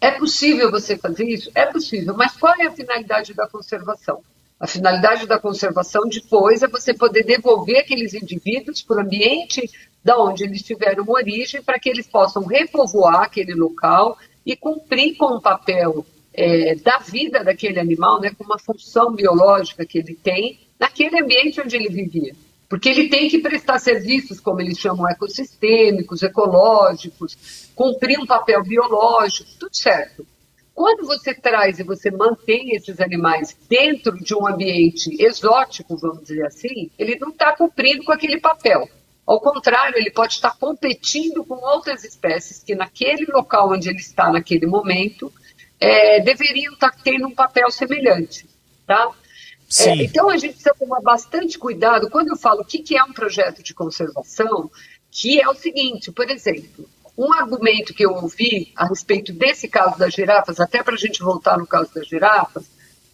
[0.01, 1.49] é possível você fazer isso?
[1.55, 4.21] É possível, mas qual é a finalidade da conservação?
[4.60, 9.71] A finalidade da conservação depois é você poder devolver aqueles indivíduos para o ambiente
[10.03, 15.36] da onde eles tiveram origem, para que eles possam repovoar aquele local e cumprir com
[15.38, 16.05] o papel
[16.39, 21.60] é, da vida daquele animal, né, com uma função biológica que ele tem naquele ambiente
[21.60, 22.34] onde ele vivia.
[22.69, 29.49] Porque ele tem que prestar serviços, como eles chamam, ecossistêmicos, ecológicos, cumprir um papel biológico,
[29.60, 30.25] tudo certo.
[30.73, 36.45] Quando você traz e você mantém esses animais dentro de um ambiente exótico, vamos dizer
[36.45, 38.88] assim, ele não está cumprindo com aquele papel.
[39.28, 44.32] Ao contrário, ele pode estar competindo com outras espécies que, naquele local onde ele está
[44.32, 45.34] naquele momento,
[45.80, 48.48] é, deveriam estar tendo um papel semelhante.
[48.86, 49.12] Tá?
[49.80, 53.04] É, então, a gente precisa tomar bastante cuidado quando eu falo o que, que é
[53.04, 54.70] um projeto de conservação,
[55.12, 59.98] que é o seguinte, por exemplo, um argumento que eu ouvi a respeito desse caso
[59.98, 62.65] das girafas, até para a gente voltar no caso das girafas,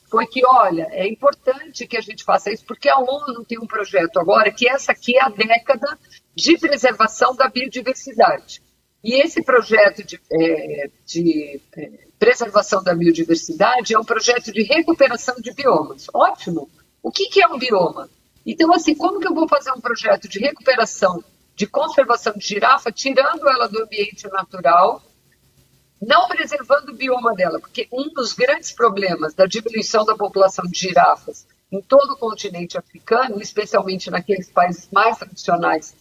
[0.10, 3.68] foi que, olha, é importante que a gente faça isso, porque a ONU tem um
[3.68, 5.98] projeto agora que essa aqui é a década
[6.34, 8.62] de preservação da biodiversidade.
[9.04, 15.36] E esse projeto de, é, de é, preservação da biodiversidade é um projeto de recuperação
[15.40, 16.08] de biomas.
[16.14, 16.70] Ótimo!
[17.02, 18.10] O que, que é um bioma?
[18.46, 21.24] Então, assim, como que eu vou fazer um projeto de recuperação
[21.56, 25.02] de conservação de girafa, tirando ela do ambiente natural,
[26.02, 30.78] não preservando o bioma dela, porque um dos grandes problemas da diminuição da população de
[30.78, 35.96] girafas em todo o continente africano, especialmente naqueles países mais tradicionais,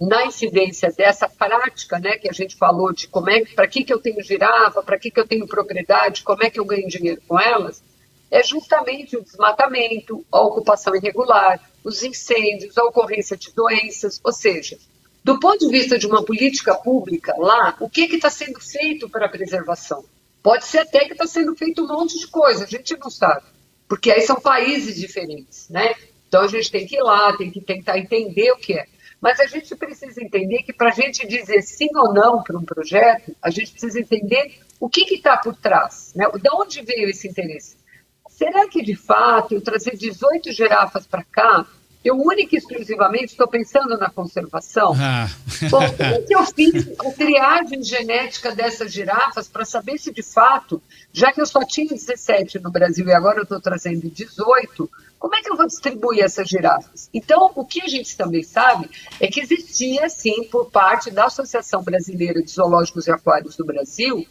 [0.00, 3.92] na incidência dessa prática, né, que a gente falou de como é, para que, que
[3.92, 7.20] eu tenho girafa, para que, que eu tenho propriedade, como é que eu ganho dinheiro
[7.28, 7.82] com elas,
[8.30, 14.78] é justamente o desmatamento, a ocupação irregular, os incêndios, a ocorrência de doenças, ou seja,
[15.22, 19.26] do ponto de vista de uma política pública lá, o que está sendo feito para
[19.26, 20.02] a preservação?
[20.42, 23.44] Pode ser até que está sendo feito um monte de coisa, a gente não sabe,
[23.86, 25.94] porque aí são países diferentes, né?
[26.26, 28.86] Então a gente tem que ir lá, tem que tentar entender o que é.
[29.20, 32.64] Mas a gente precisa entender que para a gente dizer sim ou não para um
[32.64, 36.26] projeto, a gente precisa entender o que está por trás, né?
[36.28, 37.76] De onde veio esse interesse?
[38.28, 41.66] Será que de fato eu trazer 18 girafas para cá
[42.02, 44.94] eu única e exclusivamente estou pensando na conservação.
[44.98, 45.28] Ah.
[45.68, 50.82] Bom, o que eu fiz a triagem genética dessas girafas para saber se de fato,
[51.12, 55.36] já que eu só tinha 17 no Brasil e agora eu estou trazendo 18, como
[55.36, 57.08] é que eu vou distribuir essas girafas?
[57.14, 61.84] Então, o que a gente também sabe é que existia, sim, por parte da Associação
[61.84, 64.26] Brasileira de Zoológicos e Aquários do Brasil,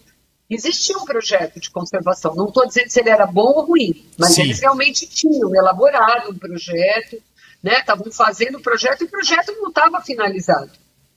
[0.50, 2.36] existia um projeto de conservação.
[2.36, 4.42] Não estou dizendo se ele era bom ou ruim, mas sim.
[4.42, 7.22] eles realmente tinham elaborado um projeto
[7.62, 7.80] né?
[7.80, 10.72] Estavam fazendo o projeto e o projeto não estava finalizado.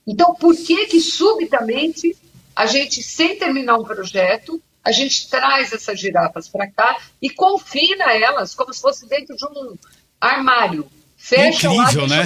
[0.05, 2.15] Então, por que que subitamente
[2.55, 8.11] a gente, sem terminar um projeto, a gente traz essas girafas para cá e confina
[8.11, 9.75] elas como se fosse dentro de um
[10.19, 10.85] armário.
[11.17, 12.25] Fecha Incrível, lá,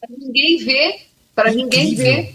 [0.00, 2.34] para ninguém ver, para ninguém ver,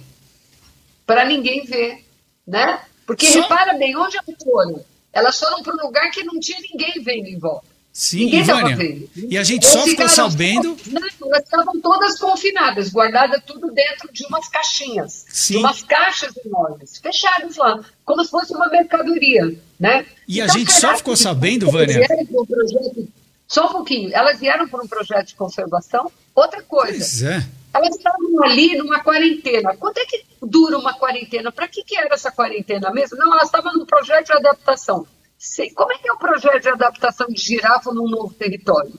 [1.05, 2.03] para ninguém ver,
[2.47, 2.81] né?
[3.05, 3.41] Porque Só...
[3.41, 4.83] repara bem, onde elas foram?
[5.11, 7.73] Elas foram para um lugar que não tinha ninguém vendo em volta.
[7.91, 10.75] Sim, Ninguém Ivânia, e a gente só ficou sabendo.
[10.87, 15.53] Não, elas estavam todas confinadas, guardadas tudo dentro de umas caixinhas, Sim.
[15.53, 20.05] de umas caixas enormes, fechadas lá, como se fosse uma mercadoria, né?
[20.27, 22.05] E então, a gente só ficou sabendo, Vânia.
[22.31, 23.07] Um projeto,
[23.47, 26.11] só um pouquinho, elas vieram para um projeto de conservação.
[26.33, 26.97] Outra coisa.
[26.97, 27.45] Pois é.
[27.73, 29.75] Elas estavam ali numa quarentena.
[29.77, 31.51] Quanto é que dura uma quarentena?
[31.51, 33.17] Para que, que era essa quarentena mesmo?
[33.17, 35.05] Não, elas estavam num projeto de adaptação.
[35.37, 35.71] Sei.
[35.71, 38.93] Como é que é o projeto de adaptação de girafa num novo território?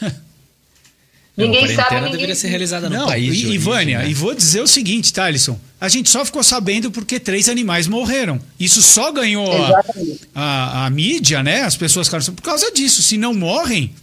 [1.36, 1.94] ninguém não, sabe.
[1.96, 2.12] Ninguém...
[2.12, 3.34] deveria ser realizada no não, país.
[3.34, 4.10] E, Ivânia, né?
[4.10, 5.58] e vou dizer o seguinte, Thaleson.
[5.80, 8.40] A gente só ficou sabendo porque três animais morreram.
[8.58, 9.84] Isso só ganhou a,
[10.34, 11.62] a, a, mídia, né?
[11.62, 13.02] As pessoas ficaram por causa disso.
[13.02, 13.94] Se não morrem,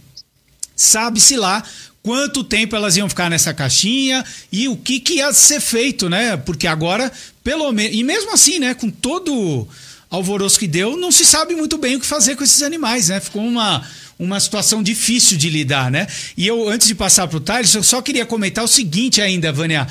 [0.74, 1.62] sabe-se lá
[2.02, 6.36] quanto tempo elas iam ficar nessa caixinha e o que, que ia ser feito, né?
[6.36, 7.12] Porque agora,
[7.44, 7.96] pelo menos.
[7.96, 8.74] E mesmo assim, né?
[8.74, 9.68] Com todo
[10.10, 13.20] alvoroço que deu, não se sabe muito bem o que fazer com esses animais, né?
[13.20, 13.86] Ficou uma,
[14.18, 16.06] uma situação difícil de lidar, né?
[16.36, 19.52] E eu, antes de passar para o Thales, eu só queria comentar o seguinte ainda,
[19.52, 19.86] Vânia.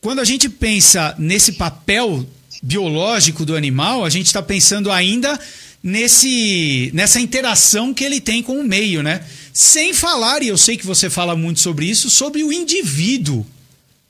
[0.00, 2.26] Quando a gente pensa nesse papel
[2.62, 5.38] biológico do animal, a gente está pensando ainda
[5.82, 9.22] nesse, nessa interação que ele tem com o meio, né?
[9.52, 13.46] Sem falar, e eu sei que você fala muito sobre isso, sobre o indivíduo.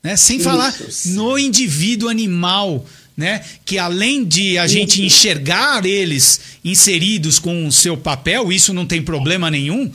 [0.03, 0.17] Né?
[0.17, 1.15] Sem isso, falar sim.
[1.15, 2.87] no indivíduo animal.
[3.17, 3.45] Né?
[3.65, 9.01] Que além de a gente enxergar eles inseridos com o seu papel, isso não tem
[9.01, 9.93] problema nenhum,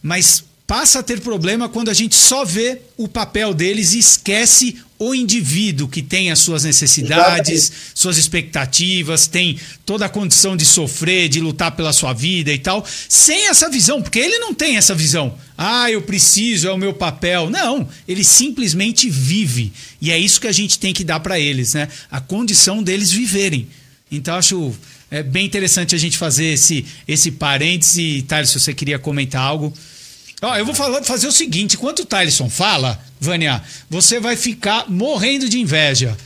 [0.00, 4.78] mas passa a ter problema quando a gente só vê o papel deles e esquece
[5.04, 7.90] o indivíduo que tem as suas necessidades, Exatamente.
[7.92, 12.86] suas expectativas, tem toda a condição de sofrer, de lutar pela sua vida e tal,
[13.08, 15.36] sem essa visão, porque ele não tem essa visão.
[15.58, 17.50] Ah, eu preciso, é o meu papel.
[17.50, 19.72] Não, ele simplesmente vive.
[20.00, 21.88] E é isso que a gente tem que dar para eles, né?
[22.08, 23.66] A condição deles viverem.
[24.10, 24.72] Então acho
[25.10, 29.72] é bem interessante a gente fazer esse esse parêntese, Thales, se você queria comentar algo.
[30.42, 34.90] Ó, eu vou falar, fazer o seguinte: enquanto o Tyson fala, Vânia, você vai ficar
[34.90, 36.16] morrendo de inveja.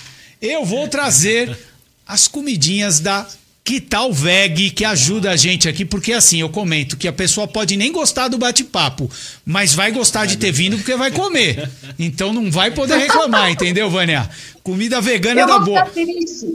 [0.41, 1.57] Eu vou trazer
[2.09, 3.27] as comidinhas da
[3.63, 7.49] que tal VEG que ajuda a gente aqui, porque assim, eu comento que a pessoa
[7.49, 9.11] pode nem gostar do bate-papo,
[9.45, 11.69] mas vai gostar de ter vindo porque vai comer.
[11.99, 14.31] Então não vai poder reclamar, entendeu, Vânia?
[14.63, 15.85] Comida vegana eu da boa.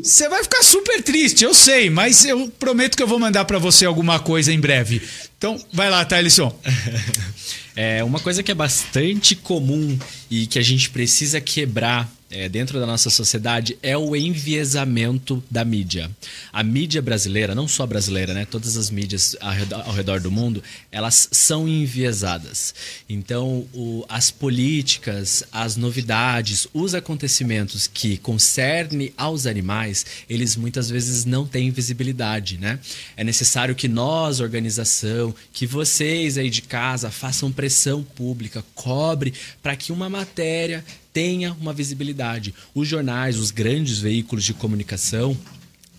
[0.02, 3.60] Você vai ficar super triste, eu sei, mas eu prometo que eu vou mandar para
[3.60, 5.02] você alguma coisa em breve.
[5.42, 6.56] Então, vai lá, Thaleson.
[7.74, 9.98] É uma coisa que é bastante comum
[10.30, 15.66] e que a gente precisa quebrar é, dentro da nossa sociedade é o enviesamento da
[15.66, 16.10] mídia.
[16.52, 18.46] A mídia brasileira, não só brasileira, né?
[18.46, 22.74] Todas as mídias ao redor, ao redor do mundo, elas são enviesadas.
[23.10, 31.26] Então, o, as políticas, as novidades, os acontecimentos que concernem aos animais, eles muitas vezes
[31.26, 32.80] não têm visibilidade, né?
[33.18, 39.76] É necessário que nós, organização, que vocês aí de casa façam pressão pública, cobre para
[39.76, 42.54] que uma matéria tenha uma visibilidade.
[42.74, 45.38] Os jornais, os grandes veículos de comunicação,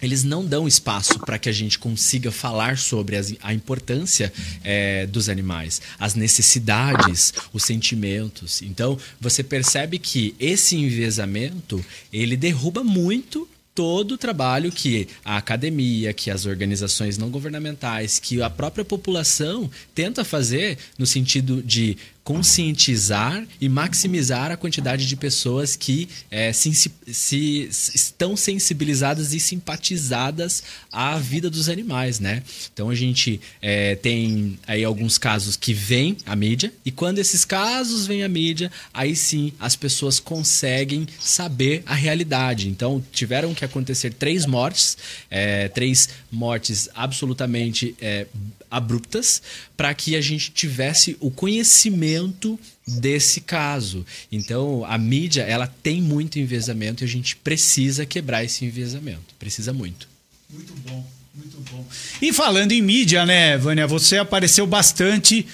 [0.03, 4.33] eles não dão espaço para que a gente consiga falar sobre as, a importância
[4.65, 8.61] é, dos animais, as necessidades, os sentimentos.
[8.63, 16.13] Então, você percebe que esse enviesamento ele derruba muito todo o trabalho que a academia,
[16.13, 23.45] que as organizações não governamentais, que a própria população tenta fazer no sentido de conscientizar
[23.61, 26.73] e maximizar a quantidade de pessoas que é, se,
[27.09, 32.43] se, estão sensibilizadas e simpatizadas à vida dos animais, né?
[32.73, 37.45] Então a gente é, tem aí alguns casos que vem a mídia e quando esses
[37.45, 42.69] casos vêm à mídia, aí sim as pessoas conseguem saber a realidade.
[42.69, 44.97] Então tiveram que acontecer três mortes,
[45.29, 48.27] é, três mortes absolutamente é,
[48.71, 49.43] abruptas
[49.83, 52.57] para que a gente tivesse o conhecimento
[52.87, 54.07] desse caso.
[54.31, 59.35] Então, a mídia, ela tem muito envezamento e a gente precisa quebrar esse envezamento.
[59.41, 60.07] Precisa muito.
[60.49, 61.05] Muito bom,
[61.35, 61.85] muito bom.
[62.21, 65.45] E falando em mídia, né, Vânia, você apareceu bastante.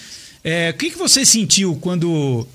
[0.44, 2.46] É, o que, que você sentiu quando,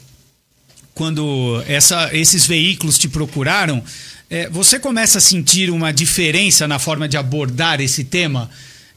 [0.93, 3.83] quando essa, esses veículos te procuraram?
[4.29, 8.47] É, você começa a sentir uma diferença na forma de abordar esse tema?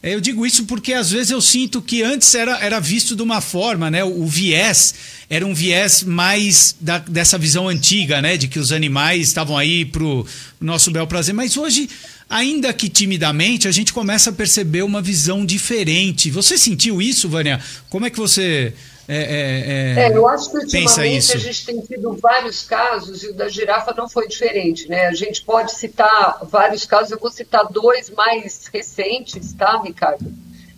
[0.07, 3.21] É, eu digo isso porque às vezes eu sinto que antes era, era visto de
[3.21, 4.05] uma forma, né?
[4.05, 4.93] O, o viés
[5.29, 8.37] era um viés mais da, dessa visão antiga, né?
[8.37, 10.25] De que os animais estavam aí pro
[10.61, 11.33] nosso bel prazer.
[11.33, 11.89] Mas hoje,
[12.29, 16.31] ainda que timidamente, a gente começa a perceber uma visão diferente.
[16.31, 17.59] Você sentiu isso, Vânia?
[17.89, 18.73] Como é que você
[19.07, 23.29] é, é, é, é, eu acho que ultimamente a gente tem tido vários casos e
[23.29, 25.07] o da girafa não foi diferente, né?
[25.07, 30.29] A gente pode citar vários casos, eu vou citar dois mais recentes, tá, Ricardo?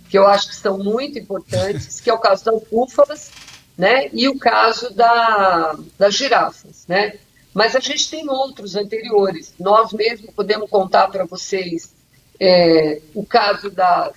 [0.07, 3.31] Que eu acho que são muito importantes, que é o caso das búfalas,
[3.75, 4.09] né?
[4.13, 7.13] E o caso da, das girafas, né?
[7.51, 9.55] Mas a gente tem outros anteriores.
[9.59, 11.91] Nós mesmos podemos contar para vocês
[12.39, 14.13] é, o caso das,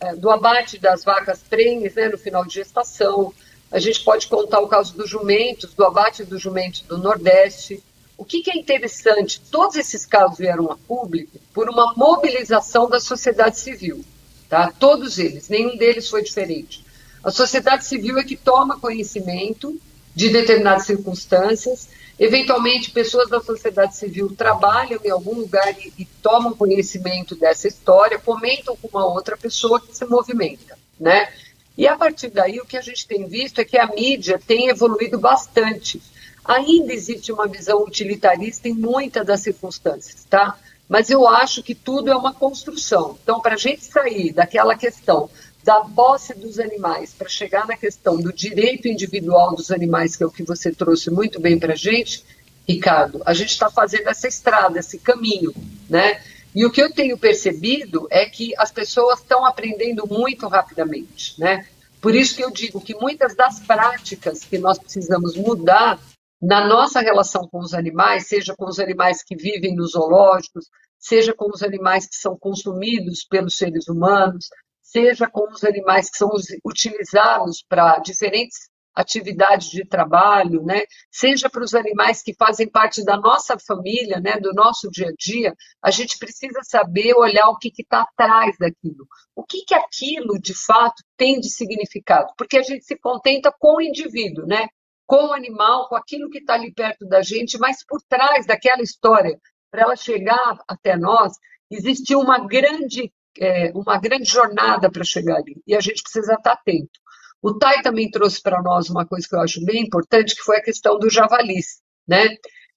[0.00, 3.34] é, do abate das vacas prenhes né, no final de gestação,
[3.70, 7.82] a gente pode contar o caso dos jumentos, do abate dos jumentos do Nordeste.
[8.16, 13.00] O que, que é interessante, todos esses casos vieram a público por uma mobilização da
[13.00, 14.04] sociedade civil.
[14.48, 14.72] Tá?
[14.78, 16.84] Todos eles, nenhum deles foi diferente.
[17.22, 19.76] A sociedade civil é que toma conhecimento
[20.14, 21.88] de determinadas circunstâncias.
[22.18, 28.18] Eventualmente, pessoas da sociedade civil trabalham em algum lugar e, e, tomam conhecimento dessa história,
[28.18, 30.78] comentam com uma outra pessoa que se movimenta.
[30.98, 31.28] Né?
[31.76, 34.68] E a partir daí, o que a gente tem visto é que a mídia tem
[34.68, 36.00] evoluído bastante.
[36.44, 40.58] Ainda existe uma visão utilitarista em muitas das circunstâncias, tá?
[40.88, 43.18] Mas eu acho que tudo é uma construção.
[43.22, 45.28] Então, para a gente sair daquela questão
[45.64, 50.26] da posse dos animais, para chegar na questão do direito individual dos animais, que é
[50.26, 52.24] o que você trouxe muito bem para a gente,
[52.68, 55.52] Ricardo, a gente está fazendo essa estrada, esse caminho,
[55.90, 56.22] né?
[56.56, 61.66] E o que eu tenho percebido é que as pessoas estão aprendendo muito rapidamente, né?
[62.00, 66.00] Por isso que eu digo que muitas das práticas que nós precisamos mudar
[66.40, 70.64] na nossa relação com os animais, seja com os animais que vivem nos zoológicos,
[70.98, 74.48] seja com os animais que são consumidos pelos seres humanos,
[74.80, 76.30] seja com os animais que são
[76.64, 80.82] utilizados para diferentes atividades de trabalho, né?
[81.10, 84.40] seja para os animais que fazem parte da nossa família, né?
[84.40, 89.06] do nosso dia a dia, a gente precisa saber olhar o que está atrás daquilo.
[89.34, 92.32] O que, que aquilo, de fato, tem de significado?
[92.38, 94.66] Porque a gente se contenta com o indivíduo, né?
[95.06, 98.82] com o animal, com aquilo que está ali perto da gente, mas por trás daquela
[98.82, 99.38] história,
[99.70, 101.34] para ela chegar até nós,
[101.70, 106.42] existiu uma grande, é, uma grande jornada para chegar ali, e a gente precisa estar
[106.42, 106.98] tá atento.
[107.46, 110.56] O Tai também trouxe para nós uma coisa que eu acho bem importante, que foi
[110.56, 112.26] a questão do javalis, né?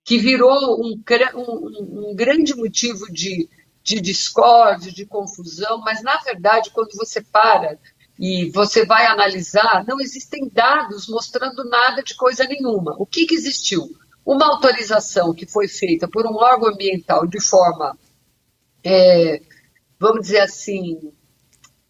[0.06, 1.02] que virou um,
[1.36, 3.50] um, um grande motivo de,
[3.82, 7.80] de discórdia, de confusão, mas, na verdade, quando você para
[8.20, 12.96] e você vai analisar, não existem dados mostrando nada de coisa nenhuma.
[13.00, 13.90] O que, que existiu?
[14.24, 17.98] Uma autorização que foi feita por um órgão ambiental de forma,
[18.84, 19.42] é,
[20.00, 21.12] vamos dizer assim,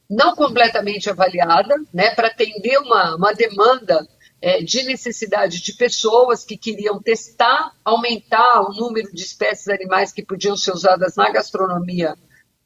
[0.09, 4.07] não completamente avaliada, né, para atender uma, uma demanda
[4.41, 10.25] é, de necessidade de pessoas que queriam testar, aumentar o número de espécies animais que
[10.25, 12.15] podiam ser usadas na gastronomia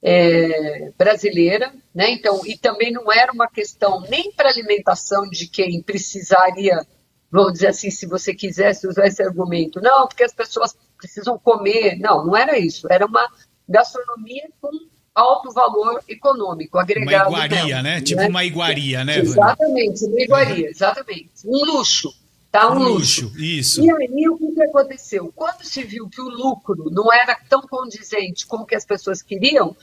[0.02, 2.12] é, brasileira, né?
[2.12, 6.86] Então, e também não era uma questão nem para alimentação de quem precisaria,
[7.32, 11.98] vamos dizer assim, se você quisesse usar esse argumento, não, porque as pessoas precisam comer,
[11.98, 13.28] não, não era isso, era uma
[13.68, 14.70] gastronomia com
[15.14, 17.30] alto valor econômico agregado.
[17.30, 18.02] Uma iguaria, né?
[18.02, 18.28] Tipo né?
[18.28, 19.20] uma iguaria, né?
[19.20, 21.32] Exatamente, uma iguaria, exatamente.
[21.46, 22.14] Um luxo.
[22.52, 23.26] Tá um, um luxo.
[23.26, 23.44] luxo.
[23.44, 23.84] Isso.
[23.84, 25.32] E aí o que aconteceu?
[25.36, 29.22] Quando se viu que o lucro não era tão condizente com o que as pessoas
[29.22, 29.76] queriam,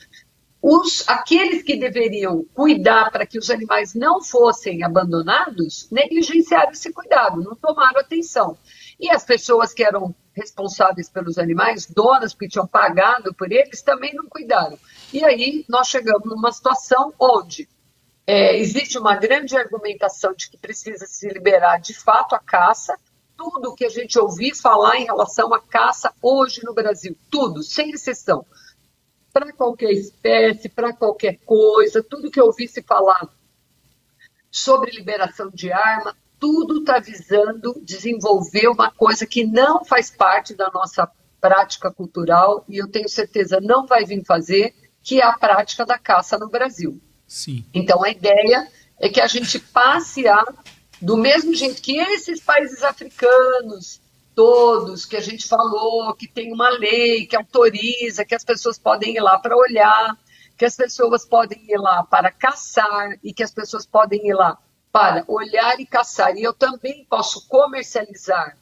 [0.63, 7.43] os, aqueles que deveriam cuidar para que os animais não fossem abandonados negligenciaram esse cuidado,
[7.43, 8.57] não tomaram atenção.
[9.01, 14.15] E as pessoas que eram responsáveis pelos animais, donas que tinham pagado por eles, também
[14.15, 14.79] não cuidaram.
[15.13, 17.69] E aí nós chegamos numa situação onde
[18.27, 22.97] é, existe uma grande argumentação de que precisa se liberar de fato a caça,
[23.37, 27.91] tudo que a gente ouviu falar em relação à caça hoje no Brasil, tudo, sem
[27.91, 28.45] exceção
[29.33, 33.29] para qualquer espécie, para qualquer coisa, tudo que eu ouvisse falar
[34.51, 40.71] sobre liberação de arma, tudo está visando desenvolver uma coisa que não faz parte da
[40.73, 45.85] nossa prática cultural e eu tenho certeza não vai vir fazer, que é a prática
[45.85, 46.99] da caça no Brasil.
[47.27, 47.65] Sim.
[47.75, 48.67] Então a ideia
[48.99, 50.45] é que a gente passe a,
[51.01, 54.01] do mesmo jeito que esses países africanos,
[54.35, 59.17] todos que a gente falou, que tem uma lei que autoriza, que as pessoas podem
[59.17, 60.17] ir lá para olhar,
[60.57, 64.59] que as pessoas podem ir lá para caçar e que as pessoas podem ir lá
[64.93, 66.37] para olhar e caçar.
[66.37, 68.57] E eu também posso comercializar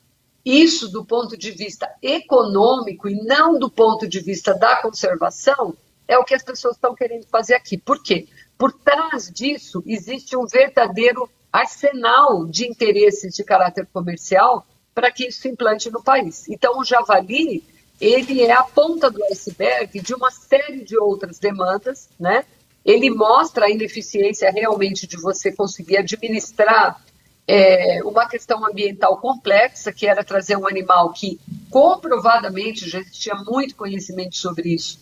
[0.44, 5.76] isso do ponto de vista econômico e não do ponto de vista da conservação,
[6.06, 7.76] é o que as pessoas estão querendo fazer aqui.
[7.76, 8.26] Por quê?
[8.56, 15.42] Por trás disso existe um verdadeiro arsenal de interesses de caráter comercial para que isso
[15.42, 16.48] se implante no país.
[16.48, 17.62] Então, o javali,
[18.00, 22.44] ele é a ponta do iceberg de uma série de outras demandas, né?
[22.88, 27.04] Ele mostra a ineficiência realmente de você conseguir administrar
[27.46, 31.38] é, uma questão ambiental complexa, que era trazer um animal que
[31.70, 35.00] comprovadamente já existia muito conhecimento sobre isso,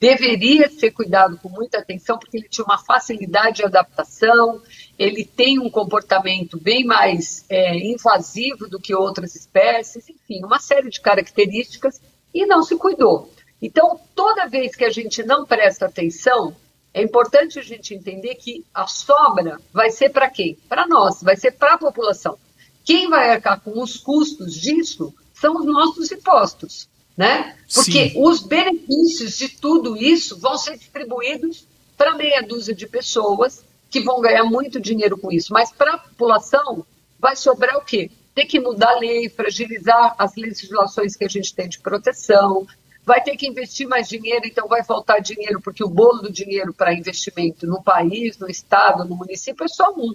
[0.00, 4.60] deveria ser cuidado com muita atenção, porque ele tinha uma facilidade de adaptação,
[4.98, 10.90] ele tem um comportamento bem mais é, invasivo do que outras espécies, enfim, uma série
[10.90, 12.00] de características,
[12.34, 13.30] e não se cuidou.
[13.62, 16.56] Então, toda vez que a gente não presta atenção,
[16.94, 20.56] é importante a gente entender que a sobra vai ser para quem?
[20.68, 22.38] Para nós, vai ser para a população.
[22.84, 27.56] Quem vai arcar com os custos disso são os nossos impostos né?
[27.74, 28.22] Porque Sim.
[28.22, 31.66] os benefícios de tudo isso vão ser distribuídos
[31.96, 35.52] para meia dúzia de pessoas que vão ganhar muito dinheiro com isso.
[35.52, 36.86] Mas para a população
[37.18, 38.08] vai sobrar o quê?
[38.36, 42.64] Ter que mudar a lei, fragilizar as legislações que a gente tem de proteção,
[43.08, 46.74] vai ter que investir mais dinheiro, então vai faltar dinheiro, porque o bolo do dinheiro
[46.74, 50.14] para investimento no país, no estado, no município é só um.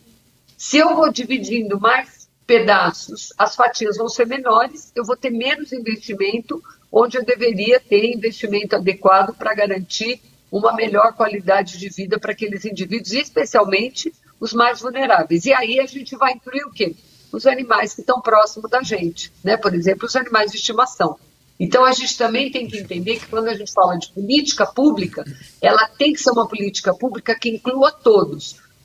[0.55, 5.73] Se eu vou dividindo mais pedaços, as fatias vão ser menores, eu vou ter menos
[5.73, 10.21] investimento, onde eu deveria ter investimento adequado para garantir
[10.51, 15.45] uma melhor qualidade de vida para aqueles indivíduos, especialmente os mais vulneráveis.
[15.45, 16.95] E aí a gente vai incluir o quê?
[17.31, 19.57] Os animais que estão próximos da gente, né?
[19.57, 21.17] Por exemplo, os animais de estimação.
[21.63, 25.23] Então a gente também tem que entender que quando a gente fala de política pública,
[25.61, 28.43] ela tem que ser uma política pública que inclua todos.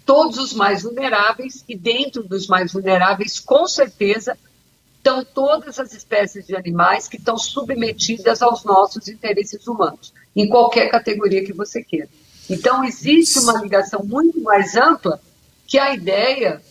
[0.08, 4.38] todos os mais vulneráveis, e dentro dos mais vulneráveis, com certeza,
[4.96, 10.88] estão todas as espécies de animais que estão submetidas aos nossos interesses humanos, em qualquer
[10.88, 12.08] categoria que você queira.
[12.48, 15.20] Então, existe uma ligação muito mais ampla
[15.66, 16.62] que a ideia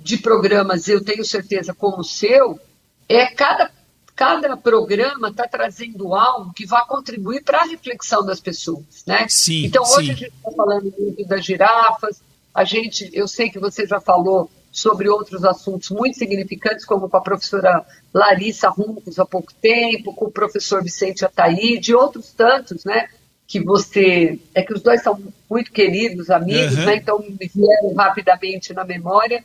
[0.00, 2.58] de programas, eu tenho certeza, como o seu,
[3.06, 3.70] é cada,
[4.18, 9.04] cada programa está trazendo algo que vai contribuir para a reflexão das pessoas.
[9.06, 9.26] Né?
[9.28, 10.12] Sim, então, hoje sim.
[10.12, 12.20] a gente está falando muito das girafas,
[12.52, 17.16] a gente, eu sei que você já falou sobre outros assuntos muito significantes, como com
[17.16, 22.84] a professora Larissa Runcos há pouco tempo, com o professor Vicente Ataíde, e outros tantos,
[22.84, 23.08] né?
[23.46, 24.38] Que você.
[24.52, 26.84] É que os dois são muito queridos, amigos, Uhum.
[26.84, 26.96] né?
[26.96, 29.42] Então me vieram rapidamente na memória.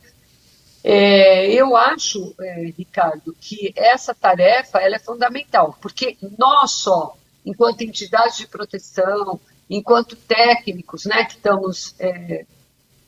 [0.86, 7.80] É, eu acho, é, Ricardo, que essa tarefa ela é fundamental, porque nós só, enquanto
[7.80, 12.44] entidades de proteção, enquanto técnicos, né, que estamos é,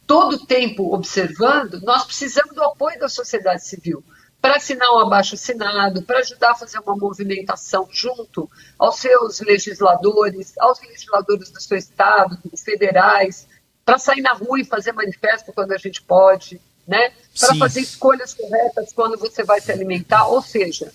[0.07, 4.03] todo o tempo observando, nós precisamos do apoio da sociedade civil
[4.41, 10.81] para assinar um abaixo-assinado, para ajudar a fazer uma movimentação junto aos seus legisladores, aos
[10.81, 13.47] legisladores do seu estado, federais,
[13.85, 17.12] para sair na rua e fazer manifesto quando a gente pode, né?
[17.39, 20.26] para fazer escolhas corretas quando você vai se alimentar.
[20.28, 20.93] Ou seja,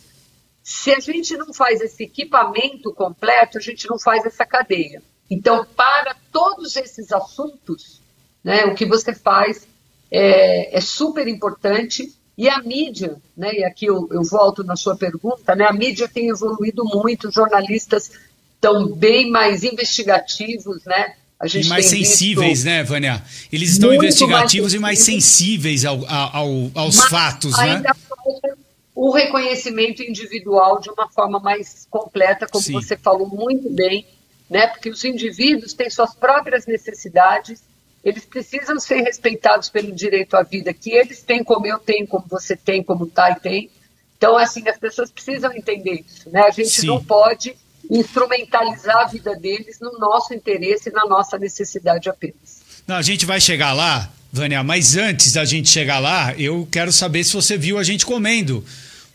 [0.64, 5.02] se a gente não faz esse equipamento completo, a gente não faz essa cadeia.
[5.30, 8.02] Então, para todos esses assuntos,
[8.44, 9.68] né, o que você faz
[10.10, 14.96] é, é super importante e a mídia, né, e aqui eu, eu volto na sua
[14.96, 18.12] pergunta, né, a mídia tem evoluído muito, os jornalistas
[18.56, 21.16] estão bem mais investigativos, né?
[21.42, 23.24] A E mais sensíveis, né, Vânia?
[23.52, 27.76] Eles estão investigativos mais e mais sensíveis ao, ao- aos Mas fatos, né?
[27.76, 28.58] ainda falta
[28.94, 32.74] o reconhecimento individual de uma forma mais completa, como Sim.
[32.74, 34.06] você falou muito bem,
[34.50, 34.68] né?
[34.68, 37.64] Porque os indivíduos têm suas próprias necessidades,
[38.04, 42.26] eles precisam ser respeitados pelo direito à vida que eles têm, como eu tenho, como
[42.30, 43.70] você tem, como o Tai tem.
[44.18, 46.42] Então, assim, as pessoas precisam entender isso, né?
[46.42, 46.88] A gente Sim.
[46.88, 47.56] não pode
[47.92, 52.62] instrumentalizar a vida deles no nosso interesse e na nossa necessidade apenas.
[52.88, 56.92] Não, a gente vai chegar lá, Vânia, mas antes da gente chegar lá, eu quero
[56.92, 58.64] saber se você viu a gente comendo.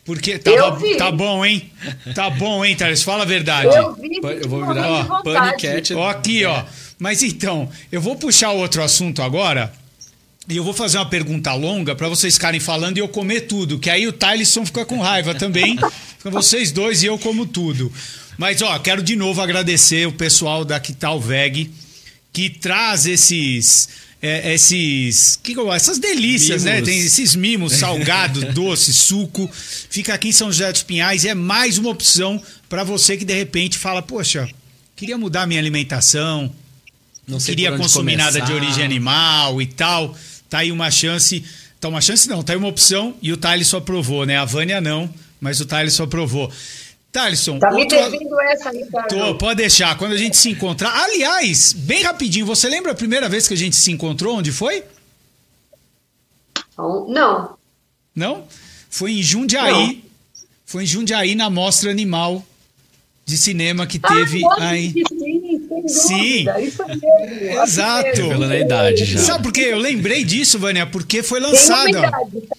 [0.04, 0.38] Porque
[0.78, 0.96] vi.
[0.96, 1.72] tá bom, hein?
[2.14, 3.02] Tá bom, hein, Thales?
[3.02, 3.74] Fala a verdade.
[3.74, 5.94] Eu vi, Eu vou virar ó, paniquete.
[5.94, 6.62] Ó, aqui, ó.
[6.96, 9.72] Mas então, eu vou puxar outro assunto agora.
[10.48, 13.80] E eu vou fazer uma pergunta longa para vocês ficarem falando e eu comer tudo,
[13.80, 15.76] que aí o Tyson fica com raiva também.
[16.16, 17.92] Fica vocês dois e eu como tudo.
[18.38, 21.70] Mas ó, quero de novo agradecer o pessoal da Quital Veg
[22.32, 23.88] que traz esses
[24.20, 26.74] é, esses que, essas delícias, né?
[26.74, 26.88] Mimos.
[26.88, 29.48] Tem esses mimos, salgado, doce, suco.
[29.52, 33.34] Fica aqui em São José dos Pinhais é mais uma opção para você que de
[33.34, 34.48] repente fala, poxa,
[34.94, 36.52] queria mudar minha alimentação,
[37.26, 38.64] Não sei queria consumir nada de começar.
[38.64, 40.16] origem animal e tal.
[40.48, 41.44] Tá aí uma chance.
[41.80, 44.36] Tá uma chance não, tá aí uma opção e o Thales só aprovou, né?
[44.38, 46.50] A Vânia não, mas o Thales só aprovou.
[47.20, 49.08] Thaleson, Tá me outro- devendo essa, Ricardo.
[49.08, 49.96] Tô, pode deixar.
[49.96, 50.92] Quando a gente se encontrar.
[51.04, 54.36] Aliás, bem rapidinho, você lembra a primeira vez que a gente se encontrou?
[54.36, 54.84] Onde foi?
[56.72, 57.56] Então, Não,
[58.14, 58.44] Não?
[58.90, 59.72] Foi em Jundiaí.
[59.72, 59.96] Não.
[60.64, 62.44] Foi em Jundiaí na Mostra Animal
[63.24, 64.92] de cinema que Ah, teve lógico aí.
[64.92, 66.46] sim, Sim.
[66.62, 67.62] Isso mesmo.
[67.62, 68.08] Exato.
[68.08, 68.28] Assim mesmo.
[68.28, 69.18] Revelando a idade já.
[69.20, 69.68] Sabe por quê?
[69.70, 71.98] Eu lembrei disso, Vânia, porque foi Tem lançada.
[71.98, 72.56] uma idade, tá?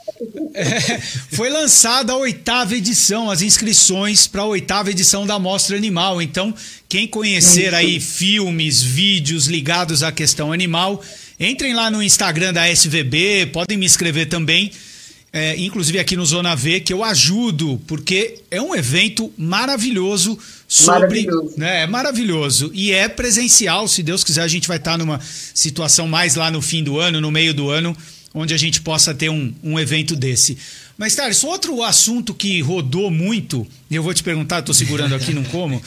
[0.54, 1.00] É,
[1.32, 6.22] foi lançada a oitava edição, as inscrições para a oitava edição da Mostra Animal.
[6.22, 6.54] Então,
[6.90, 11.04] quem conhecer aí filmes, vídeos ligados à questão animal,
[11.40, 14.72] entrem lá no Instagram da SVB, podem me escrever também,
[15.32, 21.24] é, inclusive aqui no Zona V, que eu ajudo, porque é um evento maravilhoso sobre.
[21.24, 21.54] Maravilhoso.
[21.58, 22.72] Né, é maravilhoso.
[22.74, 25.20] E é presencial, se Deus quiser, a gente vai estar numa
[25.54, 27.96] situação mais lá no fim do ano, no meio do ano,
[28.38, 30.58] onde a gente possa ter um, um evento desse.
[30.98, 35.34] Mas, Thales, outro assunto que rodou muito, e eu vou te perguntar, estou segurando aqui,
[35.34, 35.82] não como,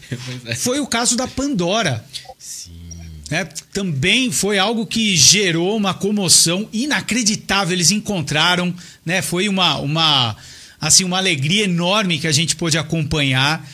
[0.58, 2.04] foi o caso da Pandora.
[3.30, 3.48] né?
[3.72, 7.74] também foi algo que gerou uma comoção inacreditável.
[7.74, 8.74] Eles encontraram,
[9.04, 9.22] né?
[9.22, 10.36] Foi uma, uma,
[10.80, 13.66] assim, uma alegria enorme que a gente pôde acompanhar.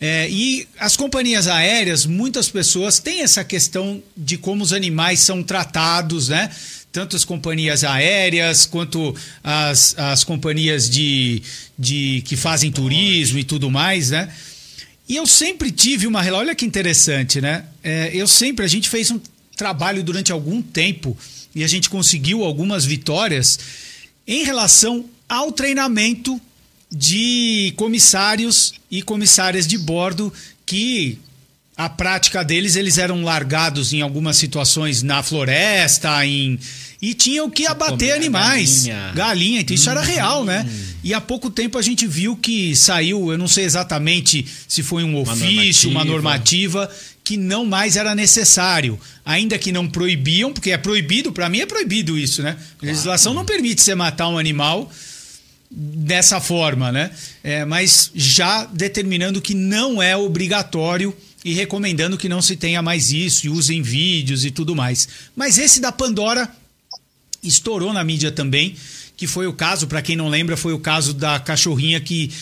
[0.00, 5.42] É, e as companhias aéreas, muitas pessoas têm essa questão de como os animais são
[5.42, 6.50] tratados, né?
[6.90, 9.14] Tanto as companhias aéreas quanto
[9.44, 11.42] as, as companhias de,
[11.78, 14.32] de que fazem turismo e tudo mais, né?
[15.08, 16.46] E eu sempre tive uma relação.
[16.46, 17.64] Olha que interessante, né?
[17.82, 19.20] É, eu sempre, a gente fez um
[19.56, 21.16] trabalho durante algum tempo
[21.54, 23.58] e a gente conseguiu algumas vitórias
[24.26, 26.40] em relação ao treinamento
[26.90, 30.32] de comissários e comissárias de bordo
[30.64, 31.18] que
[31.78, 36.58] a prática deles, eles eram largados em algumas situações na floresta, em
[37.00, 38.86] e tinham que abater animais.
[38.86, 39.12] Galinha.
[39.14, 39.60] galinha.
[39.60, 39.92] Então isso hum.
[39.92, 40.68] era real, né?
[41.04, 45.04] E há pouco tempo a gente viu que saiu, eu não sei exatamente se foi
[45.04, 46.90] um ofício, uma normativa, uma normativa
[47.22, 48.98] que não mais era necessário.
[49.24, 52.56] Ainda que não proibiam, porque é proibido, para mim é proibido isso, né?
[52.82, 54.90] A legislação não permite você matar um animal
[55.70, 57.12] dessa forma, né?
[57.44, 61.14] É, mas já determinando que não é obrigatório
[61.44, 65.08] e recomendando que não se tenha mais isso e usem vídeos e tudo mais.
[65.36, 66.48] Mas esse da Pandora
[67.42, 68.76] estourou na mídia também
[69.18, 72.32] que foi o caso, para quem não lembra, foi o caso da cachorrinha que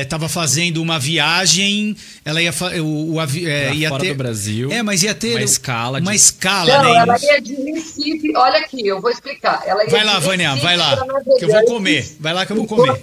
[0.00, 4.70] estava é, fazendo uma viagem, ela ia o, o é, ia fora ter do Brasil.
[4.70, 6.16] É, mas ia ter uma escala, uma de...
[6.16, 6.98] escala, não, né?
[7.00, 8.32] ela ia de Recife.
[8.36, 9.64] Olha aqui, eu vou explicar.
[9.66, 10.96] Ela vai lá, Vânia, vai lá,
[11.36, 12.16] que eu vou comer.
[12.20, 13.02] Vai lá que eu vou comer.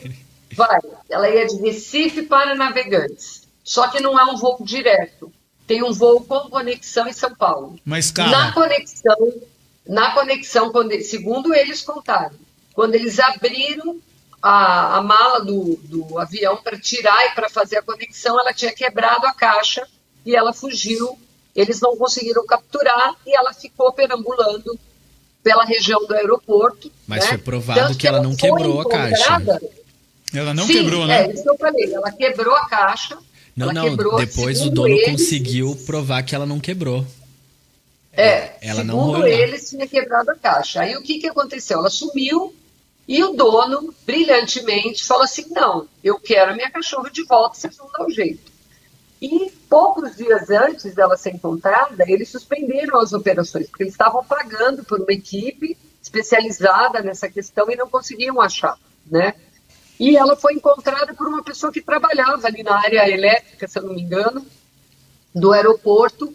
[0.55, 0.79] Vai.
[1.09, 3.40] Ela ia de Recife para Navegantes.
[3.63, 5.31] Só que não é um voo direto.
[5.67, 7.79] Tem um voo com conexão em São Paulo.
[7.85, 8.29] Uma escala.
[8.29, 9.33] Na conexão,
[9.87, 10.71] na conexão,
[11.03, 12.35] segundo eles contaram,
[12.73, 13.99] quando eles abriram
[14.41, 18.73] a, a mala do, do avião para tirar e para fazer a conexão, ela tinha
[18.73, 19.87] quebrado a caixa
[20.25, 21.17] e ela fugiu.
[21.55, 24.79] Eles não conseguiram capturar e ela ficou perambulando
[25.43, 26.91] pela região do aeroporto.
[27.07, 27.29] Mas né?
[27.29, 29.41] foi provado Tanto que ela, ela não quebrou a caixa.
[30.33, 31.25] Ela não Sim, quebrou, né?
[31.25, 31.93] É isso que eu falei.
[31.93, 33.17] Ela quebrou a caixa.
[33.55, 33.95] Não, não.
[34.17, 37.05] Depois o dono eles, conseguiu provar que ela não quebrou.
[38.13, 40.81] É, ela segundo não eles, tinha quebrado a caixa.
[40.81, 41.79] Aí o que, que aconteceu?
[41.79, 42.53] Ela sumiu
[43.07, 47.75] e o dono, brilhantemente, falou assim: não, eu quero a minha cachorra de volta, vocês
[47.75, 48.51] vão dar um jeito.
[49.21, 54.83] E poucos dias antes dela ser encontrada, eles suspenderam as operações, porque eles estavam pagando
[54.83, 59.35] por uma equipe especializada nessa questão e não conseguiam achar, né?
[60.01, 63.83] E ela foi encontrada por uma pessoa que trabalhava ali na área elétrica, se eu
[63.83, 64.43] não me engano,
[65.31, 66.33] do aeroporto,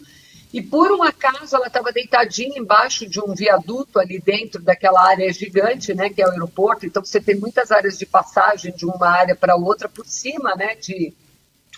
[0.53, 5.33] e por um acaso ela estava deitadinha embaixo de um viaduto ali dentro daquela área
[5.33, 6.85] gigante, né, que é o aeroporto.
[6.85, 10.75] Então você tem muitas áreas de passagem de uma área para outra por cima, né,
[10.75, 11.13] de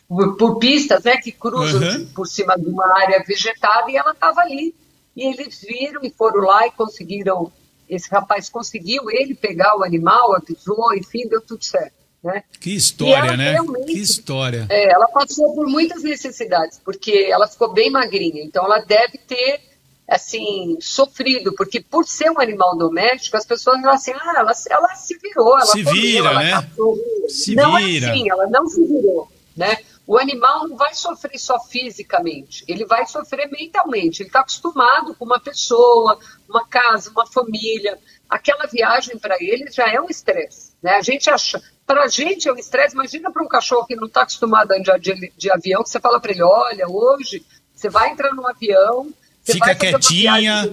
[0.07, 2.05] por, pistas, né, que cruzam uhum.
[2.13, 4.75] por cima de uma área vegetada e ela estava ali.
[5.15, 7.51] E eles viram e foram lá e conseguiram.
[7.89, 11.93] Esse rapaz conseguiu ele pegar o animal, avisou, enfim, deu tudo certo.
[12.23, 12.43] Né?
[12.59, 13.55] Que história, né?
[13.85, 14.67] Que história.
[14.69, 19.61] É, ela passou por muitas necessidades, porque ela ficou bem magrinha, então ela deve ter
[20.09, 24.95] assim, sofrido, porque por ser um animal doméstico, as pessoas falam assim, ah, ela, ela
[24.95, 26.69] se virou, ela se vira, né?
[27.29, 28.07] Se não vira.
[28.07, 29.77] É assim, ela não se virou, né?
[30.09, 34.23] O animal não vai sofrer só fisicamente, ele vai sofrer mentalmente.
[34.23, 36.17] Ele está acostumado com uma pessoa,
[36.49, 37.95] uma casa, uma família.
[38.27, 40.71] Aquela viagem para ele já é um estresse.
[40.81, 40.93] Né?
[40.95, 42.95] A gente acha, para a gente é um estresse.
[42.95, 45.99] Imagina para um cachorro que não está acostumado a andar de, de avião, que você
[45.99, 47.45] fala para ele: olha, hoje
[47.75, 50.63] você vai entrar num avião, você fica vai quietinha.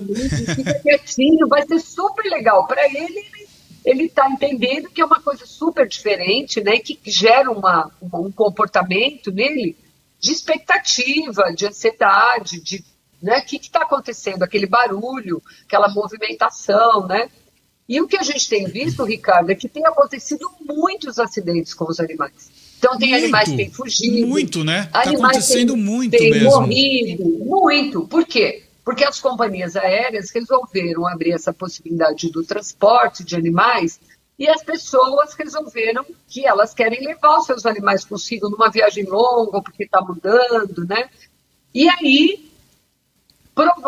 [0.56, 2.66] fica quietinho, vai ser super legal.
[2.66, 3.45] Para ele, ele
[3.86, 6.78] está entendendo que é uma coisa super diferente, né?
[6.78, 9.76] Que gera uma, um comportamento nele
[10.18, 12.84] de expectativa, de ansiedade, de
[13.22, 13.38] né?
[13.38, 14.42] O que está acontecendo?
[14.42, 17.28] Aquele barulho, aquela movimentação, né?
[17.88, 21.84] E o que a gente tem visto, Ricardo, é que tem acontecido muitos acidentes com
[21.84, 22.50] os animais.
[22.78, 24.26] Então tem muito, animais que têm fugido.
[24.26, 24.82] Muito, né?
[24.86, 26.50] Está acontecendo tem, muito tem mesmo.
[26.50, 28.06] morrido, muito.
[28.06, 28.65] Por quê?
[28.86, 33.98] Porque as companhias aéreas resolveram abrir essa possibilidade do transporte de animais
[34.38, 39.60] e as pessoas resolveram que elas querem levar os seus animais consigo numa viagem longa,
[39.60, 41.10] porque está mudando, né?
[41.74, 42.48] E aí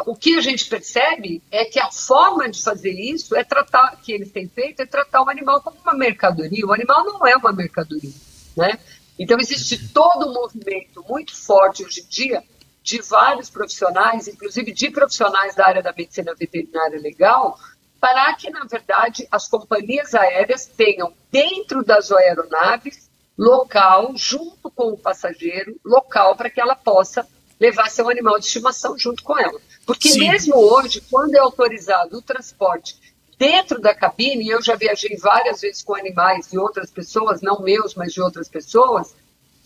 [0.04, 4.10] o que a gente percebe é que a forma de fazer isso é tratar, que
[4.10, 6.66] eles têm feito, é tratar o animal como uma mercadoria.
[6.66, 8.10] O animal não é uma mercadoria,
[8.56, 8.80] né?
[9.16, 12.42] Então existe todo um movimento muito forte hoje em dia
[12.88, 17.58] de vários profissionais, inclusive de profissionais da área da medicina veterinária legal,
[18.00, 24.96] para que, na verdade, as companhias aéreas tenham dentro das aeronaves local, junto com o
[24.96, 27.28] passageiro, local para que ela possa
[27.60, 29.60] levar seu animal de estimação junto com ela.
[29.84, 30.20] Porque Sim.
[30.20, 32.96] mesmo hoje, quando é autorizado o transporte
[33.36, 37.60] dentro da cabine, e eu já viajei várias vezes com animais de outras pessoas, não
[37.60, 39.14] meus, mas de outras pessoas,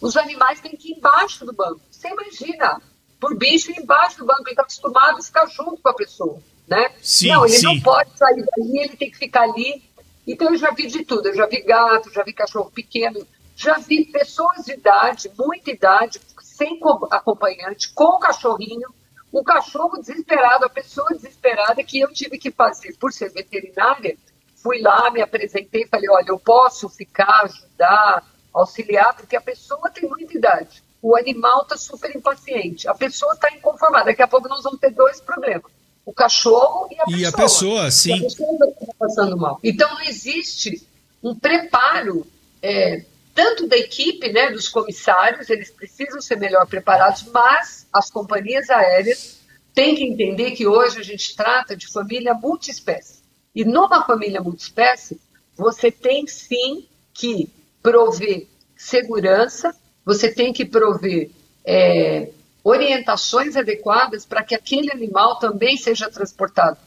[0.01, 1.81] os animais têm que ir embaixo do banco.
[1.89, 2.83] Você imagina,
[3.23, 6.93] por bicho embaixo do banco, ele está acostumado a ficar junto com a pessoa, né?
[7.01, 7.67] Sim, não, ele sim.
[7.67, 9.81] não pode sair dali, ele tem que ficar ali.
[10.27, 13.75] Então eu já vi de tudo, eu já vi gato, já vi cachorro pequeno, já
[13.79, 16.81] vi pessoas de idade, muita idade, sem
[17.13, 18.93] acompanhante, com o cachorrinho,
[19.31, 24.19] o cachorro desesperado, a pessoa desesperada que eu tive que fazer por ser veterinária.
[24.57, 30.09] Fui lá, me apresentei, falei: olha, eu posso ficar, ajudar, auxiliar, porque a pessoa tem
[30.09, 30.83] muita idade.
[31.03, 34.07] O animal está super impaciente, a pessoa está inconformada.
[34.07, 35.71] Daqui a pouco nós vamos ter dois problemas:
[36.07, 37.19] o cachorro e a pessoa.
[37.19, 38.19] E a pessoa, sim.
[38.19, 39.59] A pessoa está passando mal.
[39.65, 40.87] Então não existe
[41.23, 42.25] um preparo.
[42.63, 48.69] É, tanto da equipe, né, dos comissários, eles precisam ser melhor preparados, mas as companhias
[48.69, 49.41] aéreas
[49.75, 53.23] têm que entender que hoje a gente trata de família multiespécie.
[53.55, 55.19] E numa família multiespécie,
[55.57, 57.51] você tem sim que
[57.83, 58.47] prover
[58.77, 59.75] segurança,
[60.05, 61.31] você tem que prover
[61.65, 62.31] é,
[62.65, 66.79] orientações adequadas para que aquele animal também seja transportado.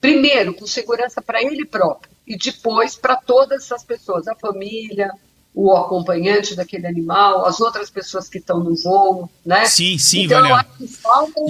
[0.00, 5.10] Primeiro, com segurança para ele próprio, e depois para todas as pessoas, a família,
[5.54, 9.64] o acompanhante daquele animal, as outras pessoas que estão no voo, né?
[9.66, 11.40] Sim, sim, então, eu acho que falta,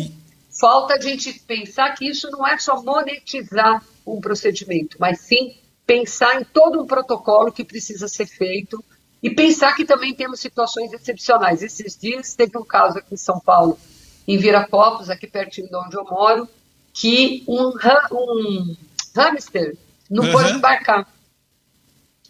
[0.59, 5.57] falta a gente pensar que isso não é só monetizar um procedimento, mas sim
[5.87, 8.83] pensar em todo um protocolo que precisa ser feito
[9.23, 11.62] e pensar que também temos situações excepcionais.
[11.62, 13.79] Esses dias teve um caso aqui em São Paulo,
[14.27, 16.49] em Viracopos, aqui pertinho de onde eu moro,
[16.93, 17.73] que um,
[18.12, 18.77] um
[19.16, 19.77] hamster
[20.11, 20.33] não uhum.
[20.33, 21.07] pôde embarcar.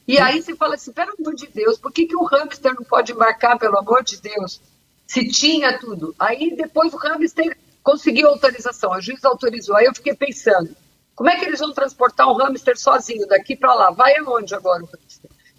[0.06, 2.82] E aí você fala assim, pelo amor de Deus, por que, que o hamster não
[2.82, 4.60] pode embarcar, pelo amor de Deus?
[5.06, 6.14] Se tinha tudo.
[6.18, 9.76] Aí depois o hamster conseguiu autorização, a juiz autorizou.
[9.76, 10.74] Aí eu fiquei pensando,
[11.14, 13.90] como é que eles vão transportar um hamster sozinho daqui para lá?
[13.90, 15.07] Vai aonde agora o hamster?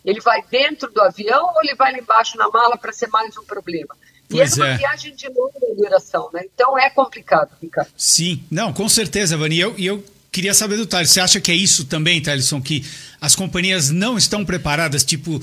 [0.04, 3.36] Ele vai dentro do avião ou ele vai lá embaixo na mala para ser mais
[3.38, 3.96] um problema?
[4.30, 6.44] Pois e é uma viagem de longa duração, né?
[6.54, 7.90] Então é complicado, Ricardo.
[7.98, 9.56] Sim, não, com certeza, Vani.
[9.56, 12.86] E eu, eu queria saber do Thales, você acha que é isso também, Thaleson, que
[13.20, 15.42] as companhias não estão preparadas, tipo,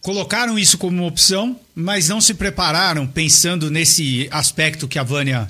[0.00, 5.48] colocaram isso como uma opção, mas não se prepararam pensando nesse aspecto que a Vânia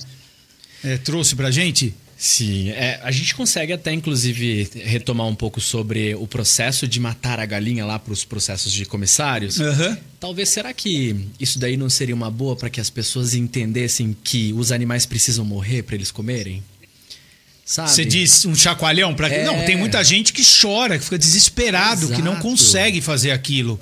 [0.82, 1.94] é, trouxe pra gente?
[2.22, 7.40] Sim, é, a gente consegue até inclusive retomar um pouco sobre o processo de matar
[7.40, 9.58] a galinha lá para os processos de comissários.
[9.58, 9.96] Uhum.
[10.20, 14.52] Talvez será que isso daí não seria uma boa para que as pessoas entendessem que
[14.52, 16.62] os animais precisam morrer para eles comerem?
[17.64, 17.90] Sabe?
[17.90, 19.46] Você diz um chacoalhão para é...
[19.46, 22.16] Não, tem muita gente que chora, que fica desesperado, Exato.
[22.16, 23.80] que não consegue fazer aquilo.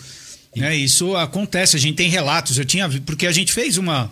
[0.54, 0.60] E...
[0.60, 0.76] Né?
[0.76, 2.56] Isso acontece, a gente tem relatos.
[2.56, 4.08] Eu tinha porque a gente fez uma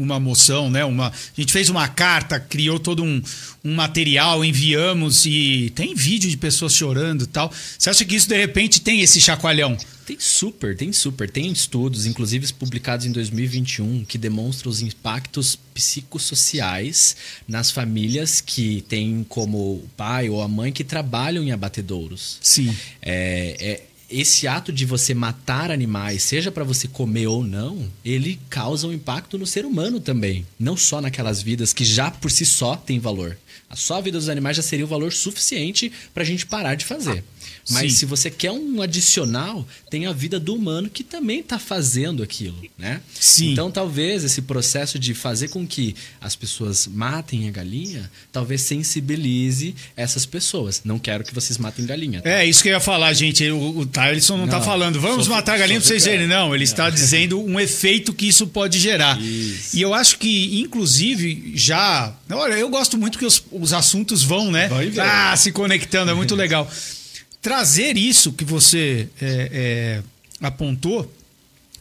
[0.00, 0.84] uma moção, né?
[0.84, 3.22] Uma, a gente fez uma carta, criou todo um,
[3.64, 7.52] um material, enviamos e tem vídeo de pessoas chorando e tal.
[7.78, 9.76] Você acha que isso de repente tem esse chacoalhão?
[10.10, 11.30] Tem super, tem super.
[11.30, 19.24] Tem estudos, inclusive publicados em 2021, que demonstram os impactos psicossociais nas famílias que têm
[19.28, 22.38] como o pai ou a mãe que trabalham em abatedouros.
[22.42, 22.74] Sim.
[23.00, 28.40] É, é, esse ato de você matar animais, seja para você comer ou não, ele
[28.48, 30.44] causa um impacto no ser humano também.
[30.58, 33.38] Não só naquelas vidas que já por si só têm valor.
[33.68, 36.84] A só vida dos animais já seria o valor suficiente para a gente parar de
[36.84, 37.22] fazer.
[37.70, 37.98] Mas Sim.
[37.98, 42.56] se você quer um adicional, tem a vida do humano que também está fazendo aquilo,
[42.76, 43.00] né?
[43.14, 43.52] Sim.
[43.52, 49.74] Então talvez esse processo de fazer com que as pessoas matem a galinha, talvez sensibilize
[49.96, 50.82] essas pessoas.
[50.84, 52.20] Não quero que vocês matem galinha.
[52.20, 52.30] Tá?
[52.30, 53.48] É, isso que eu ia falar, gente.
[53.50, 56.26] O, o Tylerson não, está falando, vamos sou, matar a galinha para vocês verem.
[56.26, 59.20] Não, ele está dizendo um efeito que isso pode gerar.
[59.20, 59.76] Isso.
[59.76, 62.12] E eu acho que, inclusive, já.
[62.30, 64.68] Olha, eu gosto muito que os, os assuntos vão, né?
[65.00, 66.70] Ah, se conectando, é muito legal
[67.40, 70.02] trazer isso que você é, é,
[70.46, 71.12] apontou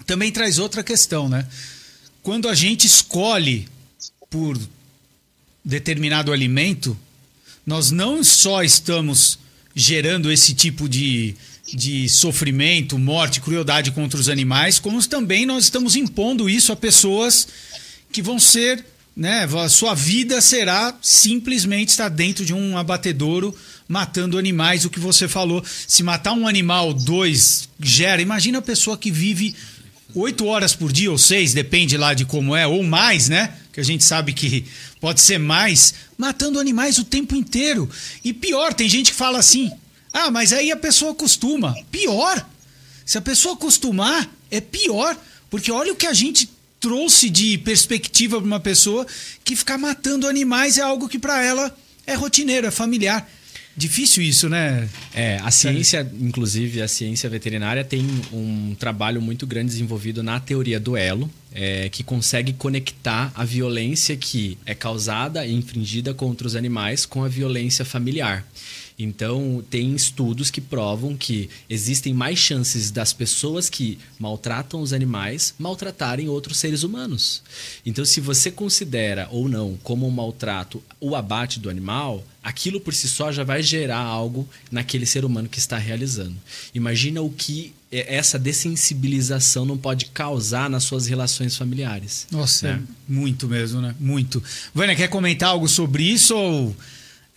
[0.05, 1.45] também traz outra questão, né?
[2.23, 3.67] Quando a gente escolhe
[4.27, 4.59] por
[5.63, 6.97] determinado alimento,
[7.63, 9.37] nós não só estamos
[9.75, 11.35] gerando esse tipo de,
[11.71, 17.47] de sofrimento, morte, crueldade contra os animais, como também nós estamos impondo isso a pessoas
[18.11, 18.83] que vão ser,
[19.19, 23.53] né, sua vida será simplesmente estar dentro de um abatedouro
[23.85, 25.61] matando animais, o que você falou.
[25.85, 28.21] Se matar um animal, dois, gera.
[28.21, 29.53] Imagina a pessoa que vive
[30.15, 33.55] oito horas por dia, ou seis, depende lá de como é, ou mais, né?
[33.73, 34.65] Que a gente sabe que
[35.01, 37.89] pode ser mais, matando animais o tempo inteiro.
[38.23, 39.69] E pior, tem gente que fala assim:
[40.13, 41.75] ah, mas aí a pessoa acostuma.
[41.91, 42.47] Pior!
[43.05, 45.17] Se a pessoa acostumar, é pior.
[45.49, 46.47] Porque olha o que a gente
[46.79, 49.05] trouxe de perspectiva para uma pessoa
[49.43, 51.75] que ficar matando animais é algo que para ela
[52.05, 53.29] é rotineiro, é familiar.
[53.79, 54.89] Difícil isso, né?
[55.13, 60.79] É, a ciência, inclusive a ciência veterinária, tem um trabalho muito grande desenvolvido na teoria
[60.81, 66.57] do elo, é, que consegue conectar a violência que é causada e infringida contra os
[66.57, 68.45] animais com a violência familiar.
[69.01, 75.53] Então, tem estudos que provam que existem mais chances das pessoas que maltratam os animais
[75.57, 77.41] maltratarem outros seres humanos.
[77.85, 82.93] Então, se você considera ou não como um maltrato o abate do animal, aquilo por
[82.93, 86.35] si só já vai gerar algo naquele ser humano que está realizando.
[86.75, 92.27] Imagina o que essa dessensibilização não pode causar nas suas relações familiares.
[92.29, 92.83] Nossa, né?
[92.83, 93.95] é muito mesmo, né?
[93.97, 94.43] Muito.
[94.75, 96.75] Vânia, quer comentar algo sobre isso ou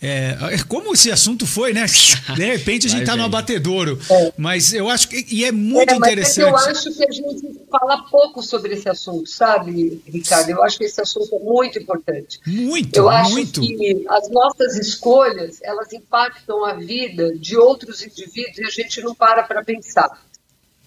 [0.05, 1.85] é, é, como esse assunto foi, né?
[2.35, 3.97] De repente a gente está no abatedouro.
[4.09, 4.33] É.
[4.37, 5.25] Mas eu acho que.
[5.31, 6.49] E é muito é, interessante.
[6.49, 10.49] eu acho que a gente fala pouco sobre esse assunto, sabe, Ricardo?
[10.49, 12.39] Eu acho que esse assunto é muito importante.
[12.45, 13.61] Muito, Eu acho muito.
[13.61, 19.15] que as nossas escolhas, elas impactam a vida de outros indivíduos e a gente não
[19.15, 20.21] para para pensar.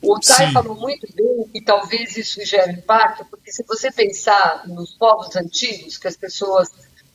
[0.03, 4.93] O Tai falou muito bem que talvez isso gere impacto, porque se você pensar nos
[4.93, 6.69] povos antigos, que as pessoas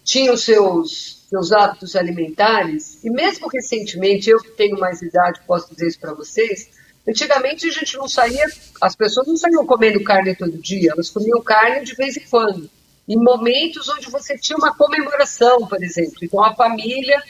[0.03, 5.87] tinham seus seus hábitos alimentares, e mesmo recentemente, eu que tenho mais idade, posso dizer
[5.87, 6.69] isso para vocês,
[7.07, 8.45] antigamente a gente não saía,
[8.81, 12.69] as pessoas não saíam comendo carne todo dia, elas comiam carne de vez em quando,
[13.07, 16.17] em momentos onde você tinha uma comemoração, por exemplo.
[16.21, 17.23] Então a família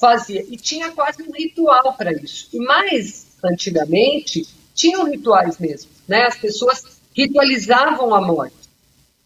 [0.00, 2.48] fazia, e tinha quase um ritual para isso.
[2.54, 6.24] E mais antigamente, tinham rituais mesmo, né?
[6.24, 6.82] As pessoas
[7.14, 8.56] ritualizavam a morte,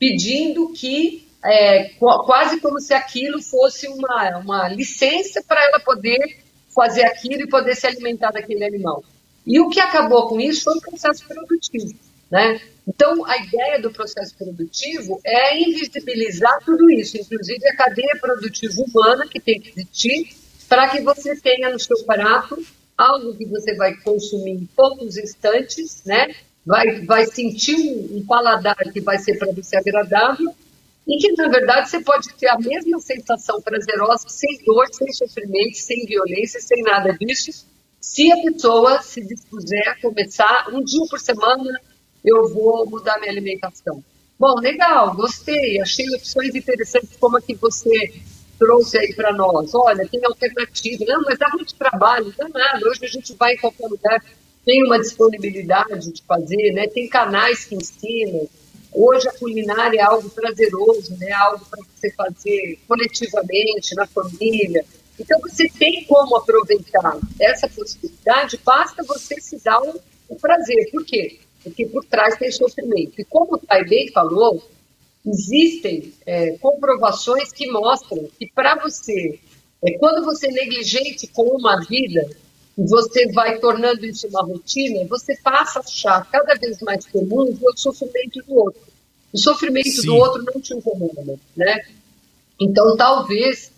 [0.00, 6.38] pedindo que é, quase como se aquilo fosse uma, uma licença para ela poder
[6.74, 9.02] fazer aquilo e poder se alimentar daquele animal.
[9.46, 11.94] E o que acabou com isso foi o processo produtivo.
[12.30, 12.60] Né?
[12.86, 19.26] Então, a ideia do processo produtivo é invisibilizar tudo isso, inclusive a cadeia produtiva humana
[19.28, 20.36] que tem que existir
[20.68, 22.60] para que você tenha no seu prato
[22.98, 26.34] algo que você vai consumir em poucos instantes, né?
[26.64, 30.52] vai, vai sentir um, um paladar que vai ser para você agradável
[31.06, 35.76] e que, na verdade, você pode ter a mesma sensação prazerosa sem dor, sem sofrimento,
[35.76, 37.66] sem violência, sem nada disso,
[38.00, 41.80] se a pessoa se dispuser a começar um dia por semana,
[42.24, 44.02] eu vou mudar minha alimentação.
[44.38, 48.12] Bom, legal, gostei, achei opções interessantes como a que você
[48.58, 49.74] trouxe aí para nós.
[49.74, 51.04] Olha, tem alternativa.
[51.06, 52.88] Não, mas dá muito trabalho, não dá nada.
[52.88, 54.22] Hoje a gente vai em qualquer lugar,
[54.64, 56.86] tem uma disponibilidade de fazer, né?
[56.88, 58.48] tem canais que ensinam.
[58.98, 61.30] Hoje a culinária é algo prazeroso, né?
[61.32, 64.82] algo para você fazer coletivamente, na família.
[65.20, 70.90] Então você tem como aproveitar essa possibilidade, basta você se dar o, prazer.
[70.90, 71.40] Por quê?
[71.62, 73.20] Porque por trás tem sofrimento.
[73.20, 74.66] E como o Tai bem falou,
[75.26, 79.38] existem é, comprovações que mostram que para você,
[79.84, 82.30] é, quando você é negligente com uma vida,
[82.76, 87.76] você vai tornando isso uma rotina, você passa a achar cada vez mais comum o
[87.76, 88.82] sofrimento do outro.
[89.32, 90.06] O sofrimento Sim.
[90.06, 91.86] do outro não te incomoda, né?
[92.60, 93.72] Então, talvez,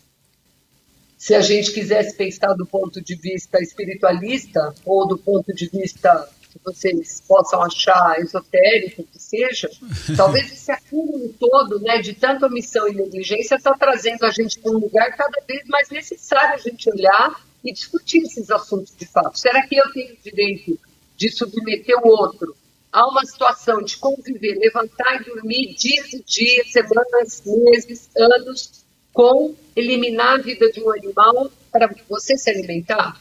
[1.16, 6.28] se a gente quisesse pensar do ponto de vista espiritualista ou do ponto de vista
[6.51, 9.70] que vocês possam achar esotérico que seja,
[10.16, 14.72] talvez esse acúmulo todo, né, de tanta omissão e negligência está trazendo a gente para
[14.72, 19.38] um lugar cada vez mais necessário a gente olhar e discutir esses assuntos de fato.
[19.38, 20.78] Será que eu tenho direito
[21.16, 22.56] de submeter o outro
[22.92, 29.54] a uma situação de conviver, levantar e dormir dias e dias, semanas, meses, anos, com
[29.74, 33.20] eliminar a vida de um animal para você se alimentar?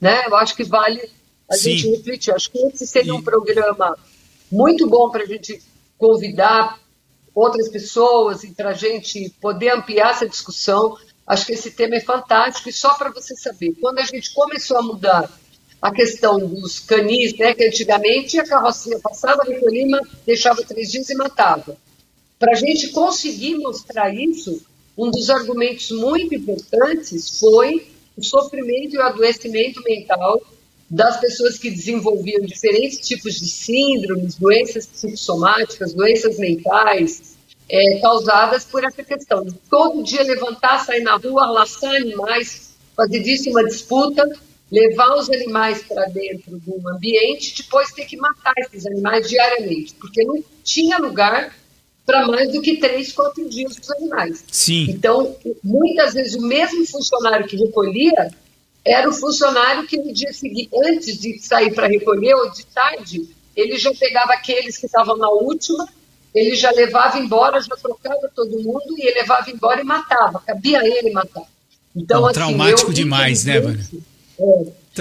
[0.00, 0.26] Né?
[0.26, 1.10] Eu acho que vale
[1.50, 1.76] a Sim.
[1.76, 2.32] gente refletir.
[2.32, 3.98] Acho que esse seria um programa
[4.50, 5.60] muito bom para a gente
[5.96, 6.78] convidar
[7.34, 10.96] outras pessoas e para a gente poder ampliar essa discussão.
[11.28, 14.78] Acho que esse tema é fantástico e só para você saber, quando a gente começou
[14.78, 15.30] a mudar
[15.80, 21.14] a questão dos canis, né, que antigamente a carrocinha passava, recolhia, deixava três dias e
[21.14, 21.76] matava.
[22.38, 24.62] Para a gente conseguir mostrar isso,
[24.96, 30.40] um dos argumentos muito importantes foi o sofrimento e o adoecimento mental
[30.88, 37.27] das pessoas que desenvolviam diferentes tipos de síndromes, doenças psicossomáticas, doenças mentais,
[37.68, 43.20] é, causadas por essa questão de todo dia levantar, sair na rua, laçar animais, fazer
[43.20, 44.24] disso uma disputa,
[44.70, 50.24] levar os animais para dentro do ambiente, depois ter que matar esses animais diariamente, porque
[50.24, 51.54] não tinha lugar
[52.04, 54.44] para mais do que três, quatro dias os animais.
[54.50, 54.86] Sim.
[54.88, 58.30] Então, muitas vezes o mesmo funcionário que recolhia
[58.84, 63.28] era o funcionário que no dia seguinte, antes de sair para recolher ou de tarde,
[63.54, 65.86] ele já pegava aqueles que estavam na última,
[66.34, 70.80] ele já levava embora, já trocava todo mundo e ele levava embora e matava, cabia
[70.84, 71.44] ele matar.
[71.94, 73.88] Então, assim, traumático eu, demais, né, Vânia?
[74.38, 74.44] É,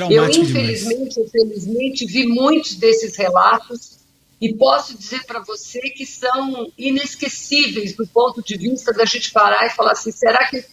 [0.09, 1.17] eu, infelizmente, demais.
[1.17, 3.97] infelizmente, vi muitos desses relatos
[4.39, 9.65] e posso dizer para você que são inesquecíveis do ponto de vista da gente parar
[9.65, 10.63] e falar assim: será que,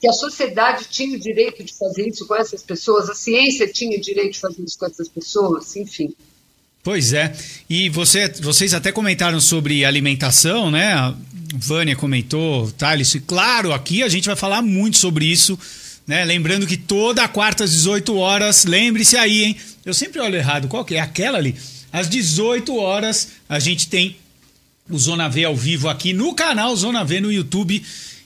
[0.00, 3.08] que a sociedade tinha o direito de fazer isso com essas pessoas?
[3.10, 5.76] A ciência tinha o direito de fazer isso com essas pessoas?
[5.76, 6.14] Enfim.
[6.86, 7.32] Pois é.
[7.68, 10.92] E você, vocês até comentaram sobre alimentação, né?
[10.92, 11.14] A
[11.54, 15.58] Vânia comentou, Thales, e claro, aqui a gente vai falar muito sobre isso
[16.06, 16.24] né?
[16.24, 19.56] Lembrando que toda quarta às 18 horas, lembre-se aí, hein?
[19.84, 21.00] Eu sempre olho errado, qual que é?
[21.00, 21.56] Aquela ali.
[21.92, 24.16] Às 18 horas a gente tem
[24.88, 27.82] o Zona V ao vivo aqui no canal Zona V no YouTube.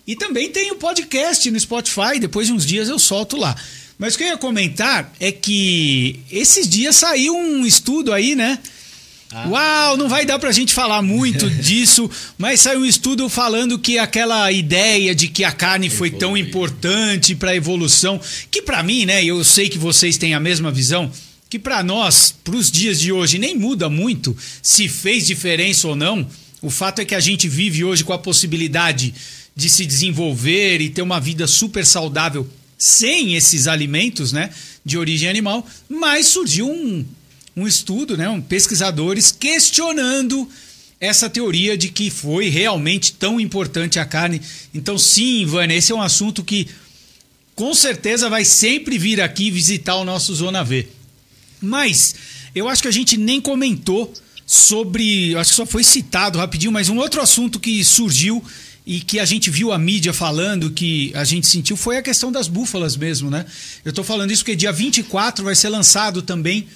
[0.06, 2.18] E também tem o podcast no Spotify.
[2.20, 3.56] Depois de uns dias eu solto lá.
[4.00, 8.58] Mas o que eu ia comentar é que esses dias saiu um estudo aí, né?
[9.30, 9.46] Ah.
[9.46, 13.98] Uau, não vai dar pra gente falar muito disso, mas saiu um estudo falando que
[13.98, 18.18] aquela ideia de que a carne foi tão importante para a evolução,
[18.50, 21.12] que para mim, né, eu sei que vocês têm a mesma visão,
[21.50, 25.94] que para nós, para os dias de hoje, nem muda muito se fez diferença ou
[25.94, 26.26] não.
[26.62, 29.12] O fato é que a gente vive hoje com a possibilidade
[29.54, 32.48] de se desenvolver e ter uma vida super saudável
[32.80, 34.48] sem esses alimentos, né,
[34.82, 37.04] de origem animal, mas surgiu um,
[37.54, 40.48] um estudo, né, um pesquisadores questionando
[40.98, 44.40] essa teoria de que foi realmente tão importante a carne.
[44.72, 46.68] Então, sim, Vânia, esse é um assunto que
[47.54, 50.88] com certeza vai sempre vir aqui visitar o nosso Zona V.
[51.60, 52.14] Mas
[52.54, 54.12] eu acho que a gente nem comentou
[54.46, 55.36] sobre.
[55.36, 58.42] Acho que só foi citado rapidinho, mas um outro assunto que surgiu
[58.86, 62.32] e que a gente viu a mídia falando, que a gente sentiu, foi a questão
[62.32, 63.44] das búfalas mesmo, né?
[63.84, 66.66] Eu tô falando isso porque dia 24 vai ser lançado também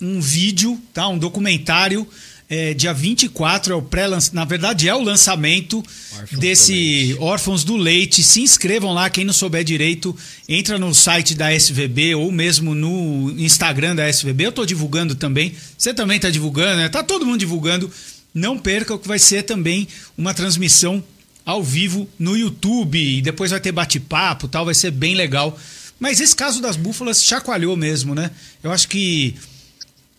[0.00, 1.08] um vídeo, tá?
[1.08, 2.06] Um documentário.
[2.52, 5.84] É, dia 24 é o pré na verdade é o lançamento
[6.32, 8.24] desse do Órfãos do Leite.
[8.24, 10.16] Se inscrevam lá, quem não souber direito,
[10.48, 14.46] entra no site da SVB ou mesmo no Instagram da SVB.
[14.46, 15.54] Eu estou divulgando também.
[15.78, 16.88] Você também está divulgando, né?
[16.88, 17.88] Tá todo mundo divulgando.
[18.34, 19.86] Não perca o que vai ser também
[20.18, 21.04] uma transmissão
[21.50, 25.58] ao vivo no YouTube e depois vai ter bate-papo, tal, vai ser bem legal.
[25.98, 28.30] Mas esse caso das búfalas chacoalhou mesmo, né?
[28.62, 29.34] Eu acho que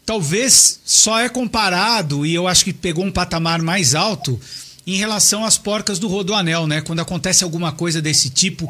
[0.05, 4.39] talvez só é comparado e eu acho que pegou um patamar mais alto
[4.85, 6.81] em relação às porcas do Rodoanel, né?
[6.81, 8.67] Quando acontece alguma coisa desse tipo,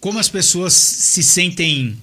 [0.00, 1.96] como as pessoas se sentem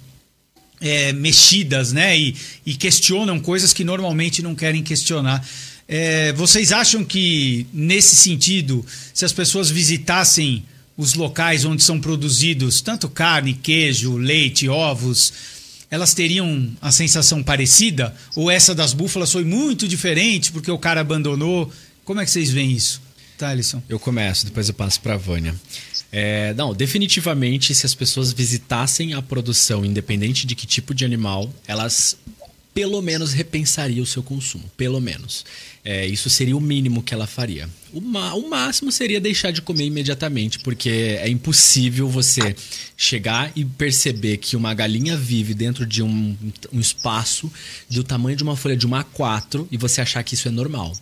[0.82, 2.18] é, mexidas, né?
[2.18, 2.36] E,
[2.66, 5.46] e, questionam coisas que normalmente não querem questionar.
[5.92, 10.64] É, vocês acham que, nesse sentido, se as pessoas visitassem
[10.96, 15.34] os locais onde são produzidos tanto carne, queijo, leite, ovos,
[15.90, 18.16] elas teriam a sensação parecida?
[18.36, 21.74] Ou essa das búfalas foi muito diferente porque o cara abandonou?
[22.06, 23.02] Como é que vocês veem isso?
[23.36, 23.82] Tá, Alisson?
[23.90, 25.56] Eu começo, depois eu passo para a Vânia.
[26.12, 31.52] É, não, definitivamente, se as pessoas visitassem a produção, independente de que tipo de animal,
[31.68, 32.16] elas
[32.80, 35.44] pelo menos repensaria o seu consumo, pelo menos.
[35.84, 37.70] É, isso seria o mínimo que ela faria.
[37.92, 42.56] O, o, máximo seria deixar de comer imediatamente, porque é impossível você
[42.96, 46.38] chegar e perceber que uma galinha vive dentro de um,
[46.72, 47.52] um espaço
[47.90, 50.96] do tamanho de uma folha de uma A4 e você achar que isso é normal.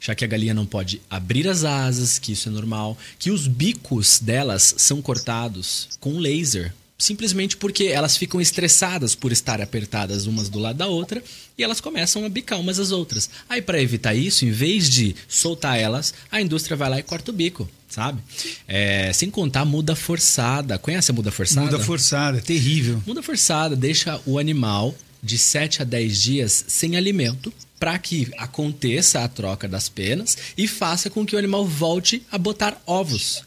[0.00, 3.46] Já que a galinha não pode abrir as asas, que isso é normal, que os
[3.46, 10.48] bicos delas são cortados com laser simplesmente porque elas ficam estressadas por estar apertadas umas
[10.48, 11.22] do lado da outra
[11.56, 13.30] e elas começam a bicar umas às outras.
[13.48, 17.30] Aí para evitar isso, em vez de soltar elas, a indústria vai lá e corta
[17.30, 18.20] o bico, sabe?
[18.66, 20.76] É, sem contar muda forçada.
[20.76, 21.70] Conhece a muda forçada?
[21.70, 23.00] Muda forçada, terrível.
[23.06, 29.22] Muda forçada deixa o animal de 7 a 10 dias sem alimento para que aconteça
[29.22, 33.44] a troca das penas e faça com que o animal volte a botar ovos.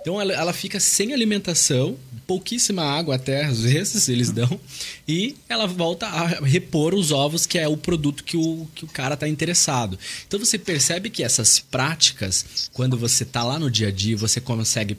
[0.00, 1.96] Então ela, ela fica sem alimentação,
[2.30, 4.60] pouquíssima água até às vezes eles dão,
[5.08, 8.86] e ela volta a repor os ovos, que é o produto que o, que o
[8.86, 9.98] cara está interessado.
[10.28, 14.40] Então você percebe que essas práticas, quando você está lá no dia a dia, você
[14.40, 14.96] consegue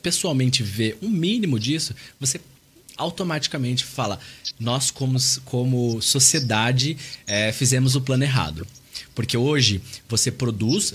[0.00, 2.40] pessoalmente ver um mínimo disso, você
[2.96, 4.20] automaticamente fala:
[4.60, 6.96] nós, como, como sociedade,
[7.26, 8.64] é, fizemos o plano errado.
[9.16, 10.94] Porque hoje você produz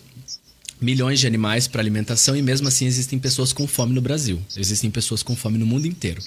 [0.79, 4.39] milhões de animais para alimentação e mesmo assim existem pessoas com fome no Brasil.
[4.55, 6.21] Existem pessoas com fome no mundo inteiro.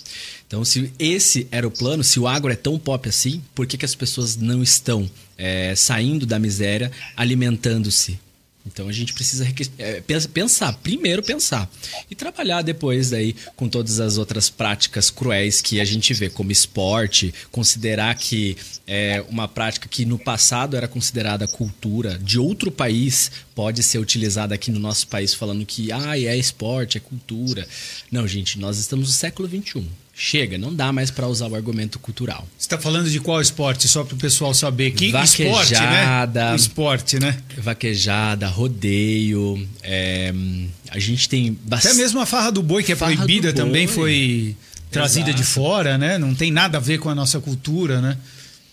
[0.47, 3.77] Então, se esse era o plano, se o agro é tão pop assim, por que,
[3.77, 5.09] que as pessoas não estão
[5.39, 8.19] é, saindo da miséria, alimentando-se
[8.67, 9.47] então a gente precisa
[9.79, 11.69] é, pensar, primeiro pensar
[12.11, 16.53] e trabalhar depois daí com todas as outras práticas cruéis que a gente vê como
[16.53, 18.57] esporte, considerar que
[18.87, 24.55] é uma prática que no passado era considerada cultura de outro país pode ser utilizada
[24.55, 27.67] aqui no nosso país falando que ah, é esporte, é cultura.
[28.11, 29.87] Não, gente, nós estamos no século 21.
[30.23, 32.47] Chega, não dá mais para usar o argumento cultural.
[32.59, 33.89] Você está falando de qual esporte?
[33.89, 34.91] Só para o pessoal saber.
[34.91, 36.55] Que vaquejada, esporte, né?
[36.55, 37.39] Esporte, né?
[37.57, 39.67] Vaquejada, rodeio.
[39.83, 40.31] É,
[40.91, 41.93] a gente tem bastante.
[41.93, 44.55] Até mesmo a farra do boi, que é farra proibida, também foi
[44.91, 45.43] trazida Exato.
[45.43, 46.19] de fora, né?
[46.19, 48.19] Não tem nada a ver com a nossa cultura, né?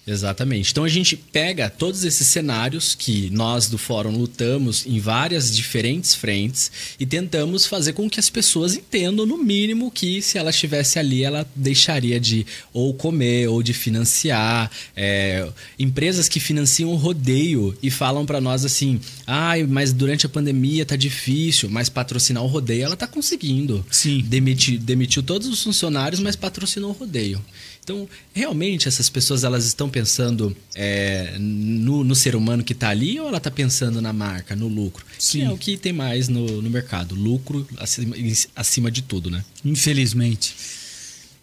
[0.07, 0.71] Exatamente.
[0.71, 6.15] Então a gente pega todos esses cenários que nós do Fórum lutamos em várias diferentes
[6.15, 10.97] frentes e tentamos fazer com que as pessoas entendam, no mínimo, que se ela estivesse
[10.97, 14.71] ali, ela deixaria de ou comer ou de financiar.
[14.95, 15.45] É,
[15.77, 20.29] empresas que financiam o rodeio e falam para nós assim: ai, ah, mas durante a
[20.29, 23.85] pandemia tá difícil, mas patrocinar o rodeio ela tá conseguindo.
[23.91, 24.23] Sim.
[24.25, 27.43] Demitiu, demitiu todos os funcionários, mas patrocinou o rodeio.
[27.88, 33.18] Então, realmente, essas pessoas elas estão pensando é, no, no, ser humano que está ali
[33.18, 35.05] ou ela está pensando na marca, no lucro?
[35.18, 35.39] Sim.
[35.39, 37.15] Que é o que tem mais no, no mercado.
[37.15, 38.14] Lucro acima,
[38.53, 39.41] acima de tudo, né?
[39.64, 40.53] Infelizmente.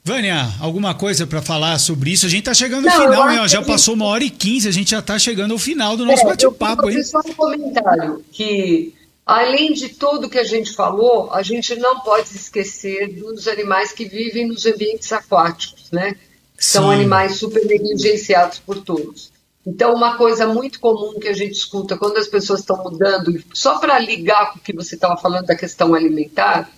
[0.05, 2.27] Vânia, alguma coisa para falar sobre isso?
[2.27, 3.49] A gente está chegando ao final, hein?
[3.49, 6.25] Já passou uma hora e quinze, a gente já está chegando ao final do nosso
[6.25, 7.03] é, bate-papo, hein?
[7.03, 8.93] Só um comentário que
[9.27, 14.05] Além de tudo que a gente falou, a gente não pode esquecer dos animais que
[14.05, 16.15] vivem nos ambientes aquáticos, né?
[16.59, 16.95] São Sim.
[16.95, 19.33] animais super negligenciados por todos.
[19.67, 23.79] Então, uma coisa muito comum que a gente escuta quando as pessoas estão mudando, só
[23.79, 26.71] para ligar com o que você estava falando da questão alimentar,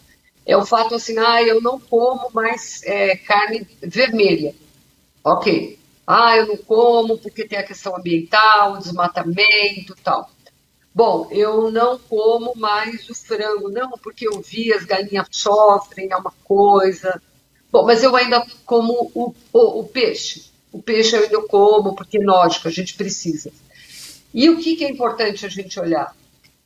[0.44, 4.54] é o fato assim, ah, eu não como mais é, carne vermelha.
[5.24, 5.76] Ok.
[6.06, 10.30] Ah, eu não como porque tem a questão ambiental, o desmatamento e tal.
[10.94, 16.16] Bom, eu não como mais o frango, não, porque eu vi as galinhas sofrem, é
[16.16, 17.20] uma coisa.
[17.76, 20.46] Bom, mas eu ainda como o, o, o peixe.
[20.72, 23.52] O peixe eu ainda como, porque, lógico, a gente precisa.
[24.32, 26.16] E o que, que é importante a gente olhar?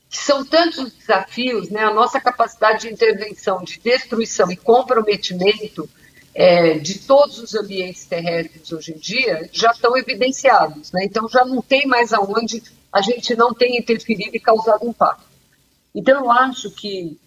[0.09, 1.83] São tantos desafios, né?
[1.83, 5.91] a nossa capacidade de intervenção, de destruição e comprometimento
[6.33, 10.93] é, de todos os ambientes terrestres hoje em dia já estão evidenciados.
[10.93, 11.07] Né?
[11.07, 12.63] Então já não tem mais aonde
[12.93, 15.25] a gente não tenha interferido e causado impacto.
[15.93, 17.19] Então eu acho que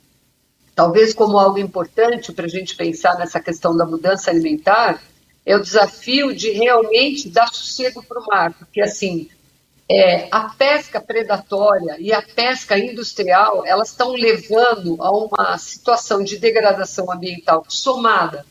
[0.75, 5.01] talvez como algo importante para a gente pensar nessa questão da mudança alimentar,
[5.45, 9.29] é o desafio de realmente dar sossego para o mar, porque assim,
[9.89, 16.37] é, a pesca predatória e a pesca industrial, elas estão levando a uma situação de
[16.37, 18.45] degradação ambiental somada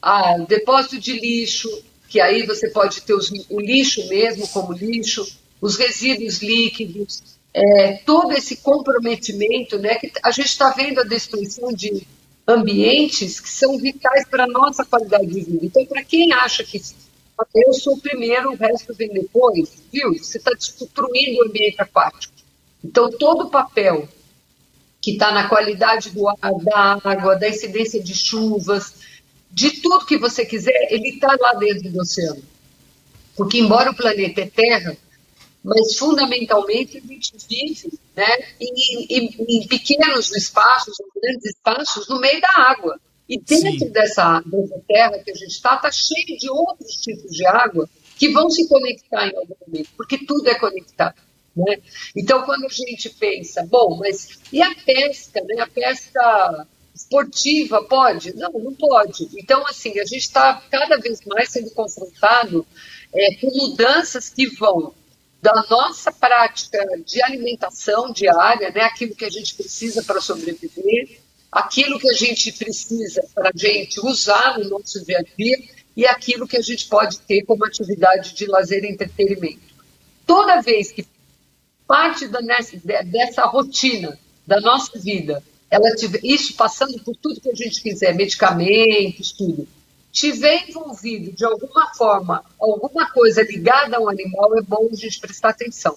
[0.00, 5.26] a depósito de lixo, que aí você pode ter os, o lixo mesmo como lixo,
[5.60, 11.72] os resíduos líquidos, é, todo esse comprometimento, né, que a gente está vendo a destruição
[11.72, 12.04] de
[12.46, 15.64] ambientes que são vitais para a nossa qualidade de vida.
[15.66, 16.82] Então, para quem acha que
[17.54, 20.12] eu sou o primeiro, o resto vem depois, viu?
[20.14, 22.34] Você está destruindo o ambiente aquático.
[22.82, 24.08] Então, todo o papel
[25.00, 28.94] que está na qualidade do ar, da água, da incidência de chuvas,
[29.50, 32.42] de tudo que você quiser, ele está lá dentro do oceano.
[33.36, 34.96] Porque, embora o planeta é Terra,
[35.64, 38.28] mas fundamentalmente a gente vive né,
[38.60, 43.00] em, em, em pequenos espaços, em grandes espaços, no meio da água.
[43.26, 47.46] E dentro dessa, dessa terra que a gente está, está cheio de outros tipos de
[47.46, 47.88] água
[48.18, 51.16] que vão se conectar em algum momento, porque tudo é conectado.
[51.56, 51.78] Né?
[52.14, 55.40] Então, quando a gente pensa, bom, mas e a pesca?
[55.42, 55.62] Né?
[55.62, 58.36] A pesca esportiva pode?
[58.36, 59.30] Não, não pode.
[59.38, 62.66] Então, assim, a gente está cada vez mais sendo confrontado
[63.14, 64.92] é, com mudanças que vão
[65.44, 71.20] da nossa prática de alimentação diária, né, aquilo que a gente precisa para sobreviver,
[71.52, 75.58] aquilo que a gente precisa para a gente usar no nosso dia a dia
[75.94, 79.60] e aquilo que a gente pode ter como atividade de lazer e entretenimento.
[80.26, 81.06] Toda vez que
[81.86, 82.40] parte da,
[83.04, 88.14] dessa rotina da nossa vida, ela tiver, isso passando por tudo que a gente quiser,
[88.14, 89.68] medicamentos, tudo,
[90.14, 95.18] tiver envolvido de alguma forma alguma coisa ligada a um animal, é bom a gente
[95.18, 95.96] prestar atenção.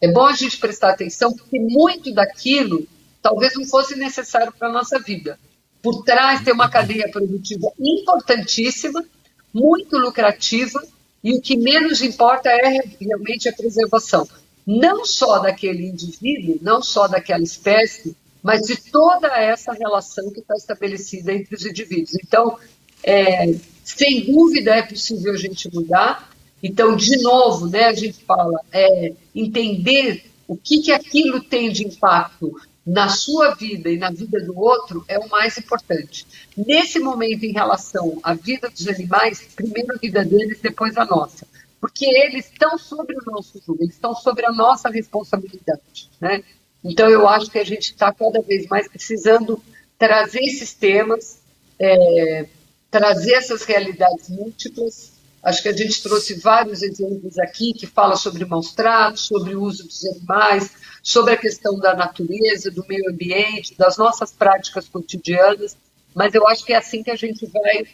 [0.00, 2.88] É bom a gente prestar atenção porque muito daquilo
[3.20, 5.38] talvez não fosse necessário para a nossa vida.
[5.82, 9.04] Por trás tem uma cadeia produtiva importantíssima,
[9.52, 10.82] muito lucrativa,
[11.22, 14.26] e o que menos importa é realmente a preservação.
[14.66, 20.54] Não só daquele indivíduo, não só daquela espécie, mas de toda essa relação que está
[20.54, 22.14] estabelecida entre os indivíduos.
[22.24, 22.58] Então,
[23.02, 23.54] é,
[23.84, 26.30] sem dúvida é possível a gente mudar.
[26.62, 31.86] Então, de novo, né, a gente fala, é, entender o que, que aquilo tem de
[31.86, 32.54] impacto
[32.86, 36.26] na sua vida e na vida do outro é o mais importante.
[36.56, 41.46] Nesse momento, em relação à vida dos animais, primeiro a vida deles, depois a nossa.
[41.80, 46.10] Porque eles estão sobre o nosso jogo, eles estão sobre a nossa responsabilidade.
[46.20, 46.42] Né?
[46.84, 49.62] Então, eu acho que a gente está cada vez mais precisando
[49.98, 51.40] trazer esses temas.
[51.78, 52.46] É,
[52.92, 55.12] trazer essas realidades múltiplas.
[55.42, 59.62] Acho que a gente trouxe vários exemplos aqui que fala sobre maus tratos, sobre o
[59.62, 60.70] uso dos animais,
[61.02, 65.76] sobre a questão da natureza, do meio ambiente, das nossas práticas cotidianas.
[66.14, 67.84] Mas eu acho que é assim que a gente vai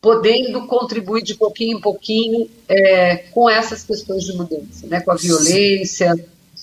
[0.00, 5.16] podendo contribuir de pouquinho em pouquinho é, com essas questões de mudança, né, com a
[5.16, 6.14] violência,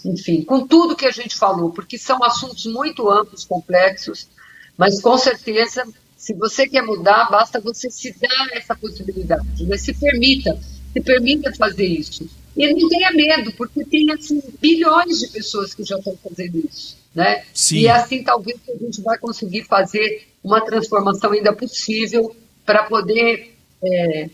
[0.03, 4.27] enfim, com tudo que a gente falou, porque são assuntos muito amplos, complexos,
[4.77, 5.85] mas com certeza,
[6.25, 9.77] se você quer mudar, basta você se dar essa possibilidade, né?
[9.77, 10.59] se permita,
[10.91, 12.27] se permita fazer isso.
[12.57, 16.97] E não tenha medo, porque tem assim, bilhões de pessoas que já estão fazendo isso.
[17.13, 17.43] Né?
[17.53, 17.81] Sim.
[17.81, 22.35] E assim talvez a gente vai conseguir fazer uma transformação ainda possível
[22.65, 23.55] para poder.
[23.83, 24.27] É,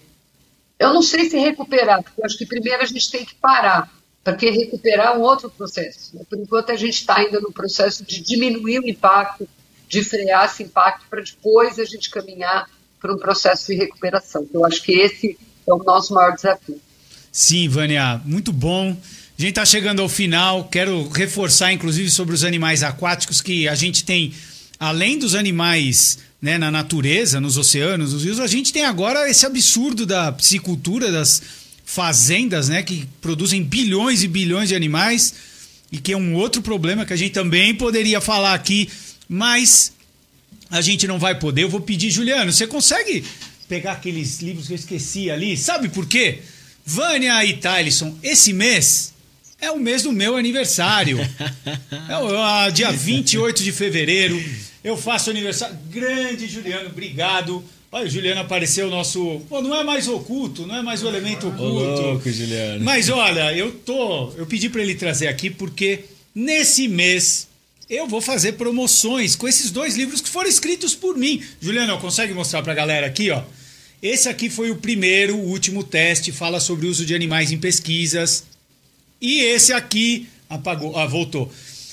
[0.80, 3.92] eu não sei se recuperar, porque eu acho que primeiro a gente tem que parar,
[4.24, 6.16] porque recuperar é um outro processo.
[6.16, 6.22] Né?
[6.30, 9.46] Por enquanto a gente está ainda no processo de diminuir o impacto,
[9.92, 12.70] de frear esse impacto, para depois a gente caminhar
[13.00, 14.48] para um processo de recuperação.
[14.54, 15.38] Eu acho que esse
[15.68, 16.80] é o nosso maior desafio.
[17.32, 18.92] Sim, Vânia, muito bom.
[19.38, 20.66] A gente está chegando ao final.
[20.66, 24.34] Quero reforçar, inclusive, sobre os animais aquáticos, que a gente tem,
[24.80, 29.46] além dos animais né, na natureza, nos oceanos, nos rios, a gente tem agora esse
[29.46, 31.42] absurdo da piscicultura, das
[31.86, 35.34] fazendas, né, que produzem bilhões e bilhões de animais,
[35.92, 38.90] e que é um outro problema que a gente também poderia falar aqui,
[39.32, 39.94] mas
[40.70, 41.64] a gente não vai poder.
[41.64, 43.24] Eu vou pedir, Juliano, você consegue
[43.66, 45.56] pegar aqueles livros que eu esqueci ali?
[45.56, 46.40] Sabe por quê?
[46.86, 49.14] Vânia e Tyson, esse mês
[49.62, 51.18] é o mês do meu aniversário.
[52.10, 54.44] É o dia 28 de fevereiro.
[54.84, 55.78] Eu faço aniversário.
[55.90, 57.64] Grande Juliano, obrigado.
[57.90, 59.42] Olha, o Juliano apareceu nosso.
[59.48, 61.64] Pô, não é mais oculto, não é mais o elemento oculto.
[61.64, 62.84] Ô, louco, Juliano.
[62.84, 64.34] Mas olha, eu tô.
[64.34, 66.04] Eu pedi para ele trazer aqui porque
[66.36, 67.48] nesse mês
[67.92, 71.44] eu vou fazer promoções com esses dois livros que foram escritos por mim.
[71.60, 73.44] Juliano, consegue mostrar pra galera aqui, ó?
[74.02, 77.58] Esse aqui foi o primeiro, o último teste, fala sobre o uso de animais em
[77.58, 78.46] pesquisas.
[79.22, 81.52] E esse aqui apagou, ah, voltou.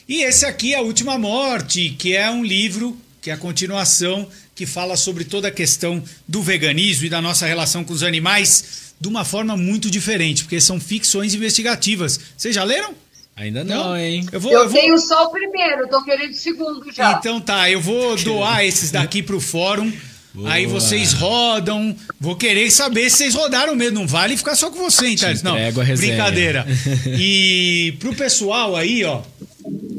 [0.09, 4.29] E esse aqui é A Última Morte, que é um livro que é a continuação
[4.55, 8.95] que fala sobre toda a questão do veganismo e da nossa relação com os animais
[9.01, 12.19] de uma forma muito diferente, porque são ficções investigativas.
[12.37, 12.95] Vocês já leram?
[13.39, 14.27] Ainda não, não, hein?
[14.33, 14.81] Eu, vou, eu, eu vou...
[14.81, 17.13] tenho só o primeiro, tô querendo o segundo já.
[17.13, 19.93] Então tá, eu vou doar esses daqui pro fórum.
[20.35, 20.53] Boa.
[20.53, 21.97] Aí vocês rodam.
[22.21, 24.01] Vou querer saber se vocês rodaram mesmo.
[24.01, 25.31] Não vale ficar só com você, então.
[25.43, 25.57] Não,
[25.97, 26.67] brincadeira.
[27.07, 29.23] E pro pessoal aí, ó,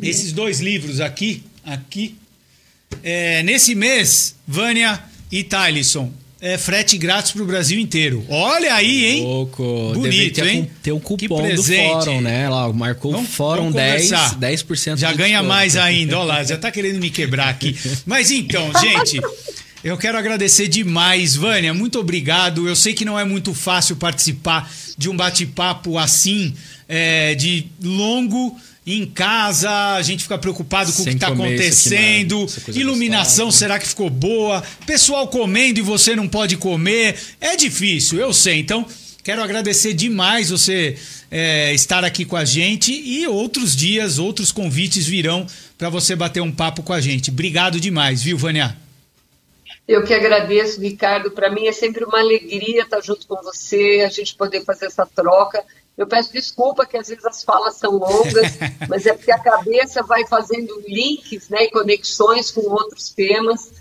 [0.01, 2.15] esses dois livros aqui, aqui.
[3.03, 5.01] É, nesse mês, Vânia
[5.31, 6.11] e Tyson,
[6.41, 8.25] é frete grátis pro Brasil inteiro.
[8.29, 9.23] Olha aí, hein?
[9.23, 9.91] Louco.
[9.93, 10.71] Bonito, ter, hein?
[10.81, 12.47] Ter um cupom do fórum, né?
[12.47, 16.17] Lá, marcou vamos, fórum vamos 10, 10% Já ganha mais ainda.
[16.17, 17.77] Olha lá, já tá querendo me quebrar aqui.
[18.05, 19.19] Mas então, gente,
[19.83, 21.73] eu quero agradecer demais, Vânia.
[21.73, 22.67] Muito obrigado.
[22.69, 26.53] Eu sei que não é muito fácil participar de um bate-papo assim,
[26.87, 28.57] é, de longo
[28.97, 32.45] em casa, a gente fica preocupado com Sem o que está acontecendo.
[32.69, 34.63] Iluminação, será que ficou boa?
[34.85, 37.17] Pessoal comendo e você não pode comer.
[37.39, 38.59] É difícil, eu sei.
[38.59, 38.85] Então,
[39.23, 40.97] quero agradecer demais você
[41.29, 45.45] é, estar aqui com a gente e outros dias, outros convites virão
[45.77, 47.29] para você bater um papo com a gente.
[47.29, 48.75] Obrigado demais, viu, Vânia?
[49.87, 51.31] Eu que agradeço, Ricardo.
[51.31, 55.03] Para mim é sempre uma alegria estar junto com você, a gente poder fazer essa
[55.03, 55.63] troca.
[55.99, 58.57] Eu peço desculpa que às vezes as falas são longas,
[58.87, 63.73] mas é porque a cabeça vai fazendo links né, e conexões com outros temas.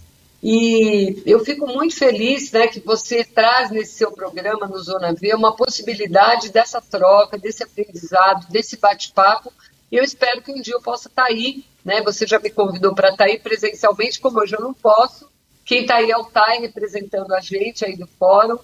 [0.42, 5.34] E eu fico muito feliz né, que você traz nesse seu programa, no Zona V,
[5.34, 9.52] uma possibilidade dessa troca, desse aprendizado, desse bate-papo.
[9.90, 11.64] E eu espero que um dia eu possa estar aí.
[11.84, 12.02] Né?
[12.02, 15.28] Você já me convidou para estar aí presencialmente, como hoje eu não posso
[15.68, 18.58] quem está aí é o Thay representando a gente aí do fórum.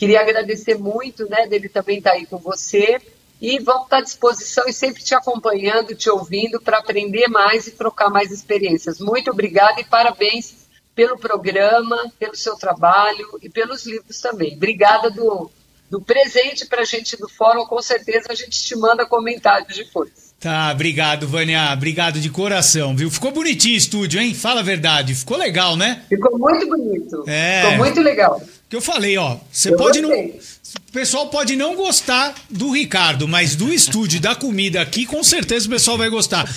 [0.00, 2.98] Queria agradecer muito, né, dele também estar tá aí com você.
[3.38, 7.72] E vamos estar à disposição e sempre te acompanhando, te ouvindo para aprender mais e
[7.72, 8.98] trocar mais experiências.
[8.98, 14.56] Muito obrigada e parabéns pelo programa, pelo seu trabalho e pelos livros também.
[14.56, 15.50] Obrigada do,
[15.90, 17.66] do presente para a gente do fórum.
[17.66, 20.29] Com certeza a gente te manda comentários depois.
[20.40, 21.70] Tá, obrigado, Vânia.
[21.70, 23.10] Obrigado de coração, viu?
[23.10, 24.32] Ficou bonitinho o estúdio, hein?
[24.32, 25.14] Fala a verdade.
[25.14, 26.00] Ficou legal, né?
[26.08, 27.24] Ficou muito bonito.
[27.26, 27.60] É.
[27.60, 28.42] Ficou muito legal.
[28.66, 29.36] Que eu falei, ó.
[29.52, 30.28] Você pode gostei.
[30.28, 30.40] não.
[30.88, 35.66] O pessoal pode não gostar do Ricardo, mas do estúdio, da comida aqui, com certeza
[35.66, 36.50] o pessoal vai gostar.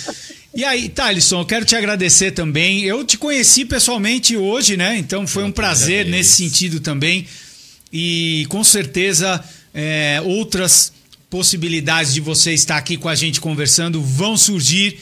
[0.54, 2.84] E aí, Thalisson, eu quero te agradecer também.
[2.84, 4.96] Eu te conheci pessoalmente hoje, né?
[4.96, 7.26] Então foi um prazer nesse sentido também.
[7.92, 9.44] E com certeza
[9.74, 10.92] é, outras
[11.34, 15.00] possibilidades de você estar aqui com a gente conversando vão surgir.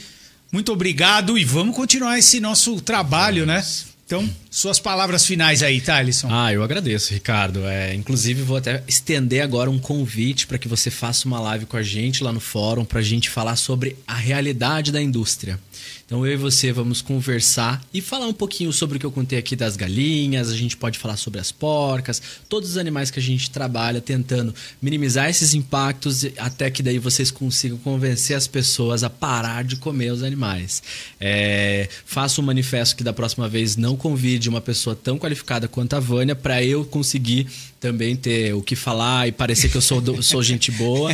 [0.51, 3.63] Muito obrigado e vamos continuar esse nosso trabalho, né?
[4.07, 6.29] Então, suas palavras finais aí, Thalisson.
[6.31, 7.67] Ah, eu agradeço, Ricardo.
[7.67, 11.77] É, inclusive, vou até estender agora um convite para que você faça uma live com
[11.77, 15.61] a gente lá no fórum para a gente falar sobre a realidade da indústria.
[16.05, 19.39] Então eu e você vamos conversar e falar um pouquinho sobre o que eu contei
[19.39, 23.23] aqui das galinhas, a gente pode falar sobre as porcas, todos os animais que a
[23.23, 29.11] gente trabalha tentando minimizar esses impactos até que daí vocês consigam convencer as pessoas a
[29.11, 30.83] parar de comer os animais.
[31.21, 35.95] É, faço um manifesto que da próxima vez não convide uma pessoa tão qualificada quanto
[35.95, 37.47] a Vânia para eu conseguir
[37.83, 41.11] também ter o que falar e parecer que eu sou, do, sou gente boa.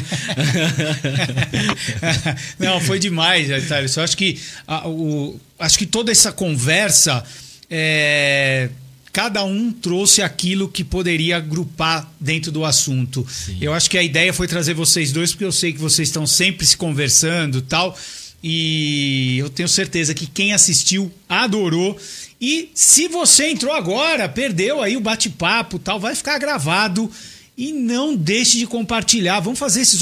[2.61, 3.97] não, foi demais, Thales.
[3.97, 7.25] Eu acho que a, o, acho que toda essa conversa,
[7.71, 8.69] é,
[9.15, 13.27] cada um trouxe aquilo que poderia agrupar dentro do assunto.
[13.31, 13.57] Sim.
[13.63, 16.27] Eu acho que a ideia foi trazer vocês dois, porque eu sei que vocês estão
[16.27, 17.99] sempre se conversando tal.
[18.45, 21.99] E eu tenho certeza que quem assistiu adorou.
[22.41, 27.11] E se você entrou agora, perdeu aí o bate-papo tal, vai ficar gravado.
[27.57, 29.41] E não deixe de compartilhar.
[29.41, 30.01] Vamos fazer esses.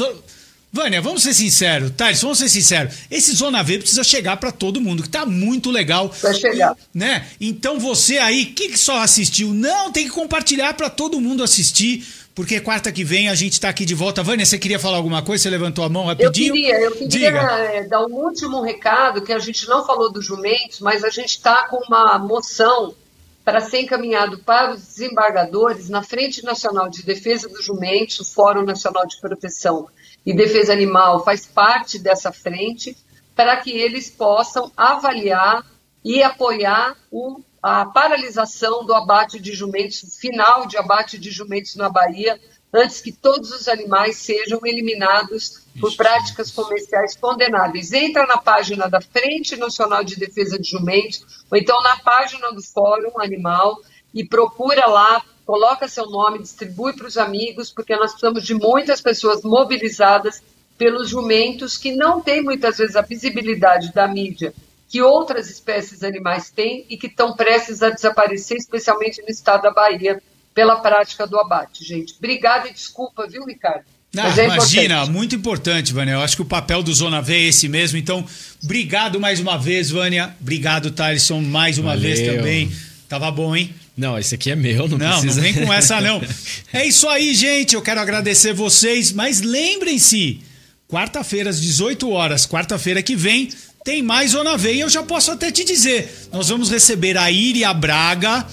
[0.76, 2.94] Vânia, vamos ser sinceros, Thales, vamos ser sinceros.
[3.10, 6.14] Esse Zona V precisa chegar para todo mundo, que tá muito legal.
[6.20, 6.76] Vai chegar.
[6.92, 7.26] Né?
[7.40, 9.54] Então você aí, que, que só assistiu?
[9.54, 12.06] Não, tem que compartilhar para todo mundo assistir,
[12.36, 14.22] porque quarta que vem a gente tá aqui de volta.
[14.22, 15.44] Vânia, você queria falar alguma coisa?
[15.44, 16.48] Você levantou a mão rapidinho?
[16.48, 20.26] Eu queria, eu queria é, dar um último recado, que a gente não falou dos
[20.26, 22.94] jumentos, mas a gente está com uma moção
[23.42, 28.64] para ser encaminhado para os desembargadores na Frente Nacional de Defesa dos Jumentos, o Fórum
[28.64, 29.88] Nacional de Proteção
[30.26, 32.94] e Defesa Animal faz parte dessa frente,
[33.34, 35.64] para que eles possam avaliar
[36.04, 41.88] e apoiar o, a paralisação do abate de jumentos, final de abate de jumentos na
[41.88, 42.40] Bahia,
[42.72, 47.92] antes que todos os animais sejam eliminados por práticas comerciais condenáveis.
[47.92, 52.62] Entra na página da Frente Nacional de Defesa de Jumentos, ou então na página do
[52.62, 53.80] Fórum Animal,
[54.14, 59.00] e procura lá coloca seu nome, distribui para os amigos, porque nós precisamos de muitas
[59.00, 60.40] pessoas mobilizadas
[60.78, 64.54] pelos jumentos que não têm muitas vezes a visibilidade da mídia
[64.88, 69.72] que outras espécies animais têm e que estão prestes a desaparecer, especialmente no estado da
[69.72, 70.22] Bahia,
[70.54, 72.14] pela prática do abate, gente.
[72.18, 73.84] Obrigada e desculpa, viu, Ricardo?
[74.16, 75.10] Ah, é imagina, importante.
[75.10, 76.12] muito importante, Vânia.
[76.12, 77.98] Eu acho que o papel do Zona V é esse mesmo.
[77.98, 78.24] Então,
[78.62, 80.34] obrigado mais uma vez, Vânia.
[80.40, 82.02] Obrigado, Thaleson, mais uma Valeu.
[82.02, 82.72] vez também.
[83.08, 83.74] Tava bom, hein?
[83.96, 85.36] Não, esse aqui é meu, não, não precisa.
[85.36, 86.22] Não, vem com essa não.
[86.72, 87.74] É isso aí, gente.
[87.74, 90.40] Eu quero agradecer vocês, mas lembrem-se,
[90.88, 93.50] quarta-feira às 18 horas, quarta-feira que vem,
[93.86, 96.12] tem mais Zona V e eu já posso até te dizer.
[96.32, 98.44] Nós vamos receber a Iria Braga,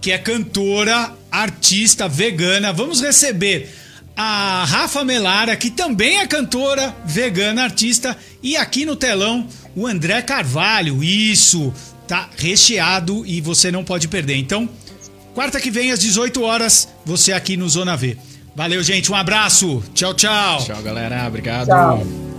[0.00, 2.72] que é cantora, artista vegana.
[2.72, 3.68] Vamos receber
[4.16, 9.46] a Rafa Melara, que também é cantora, vegana, artista, e aqui no telão
[9.76, 11.04] o André Carvalho.
[11.04, 11.70] Isso,
[12.08, 14.36] tá recheado e você não pode perder.
[14.36, 14.66] Então,
[15.34, 18.16] quarta que vem às 18 horas, você aqui no Zona V.
[18.56, 19.12] Valeu, gente.
[19.12, 19.84] Um abraço.
[19.92, 20.64] Tchau, tchau.
[20.64, 21.28] Tchau, galera.
[21.28, 21.66] Obrigado.
[21.66, 22.31] Tchau.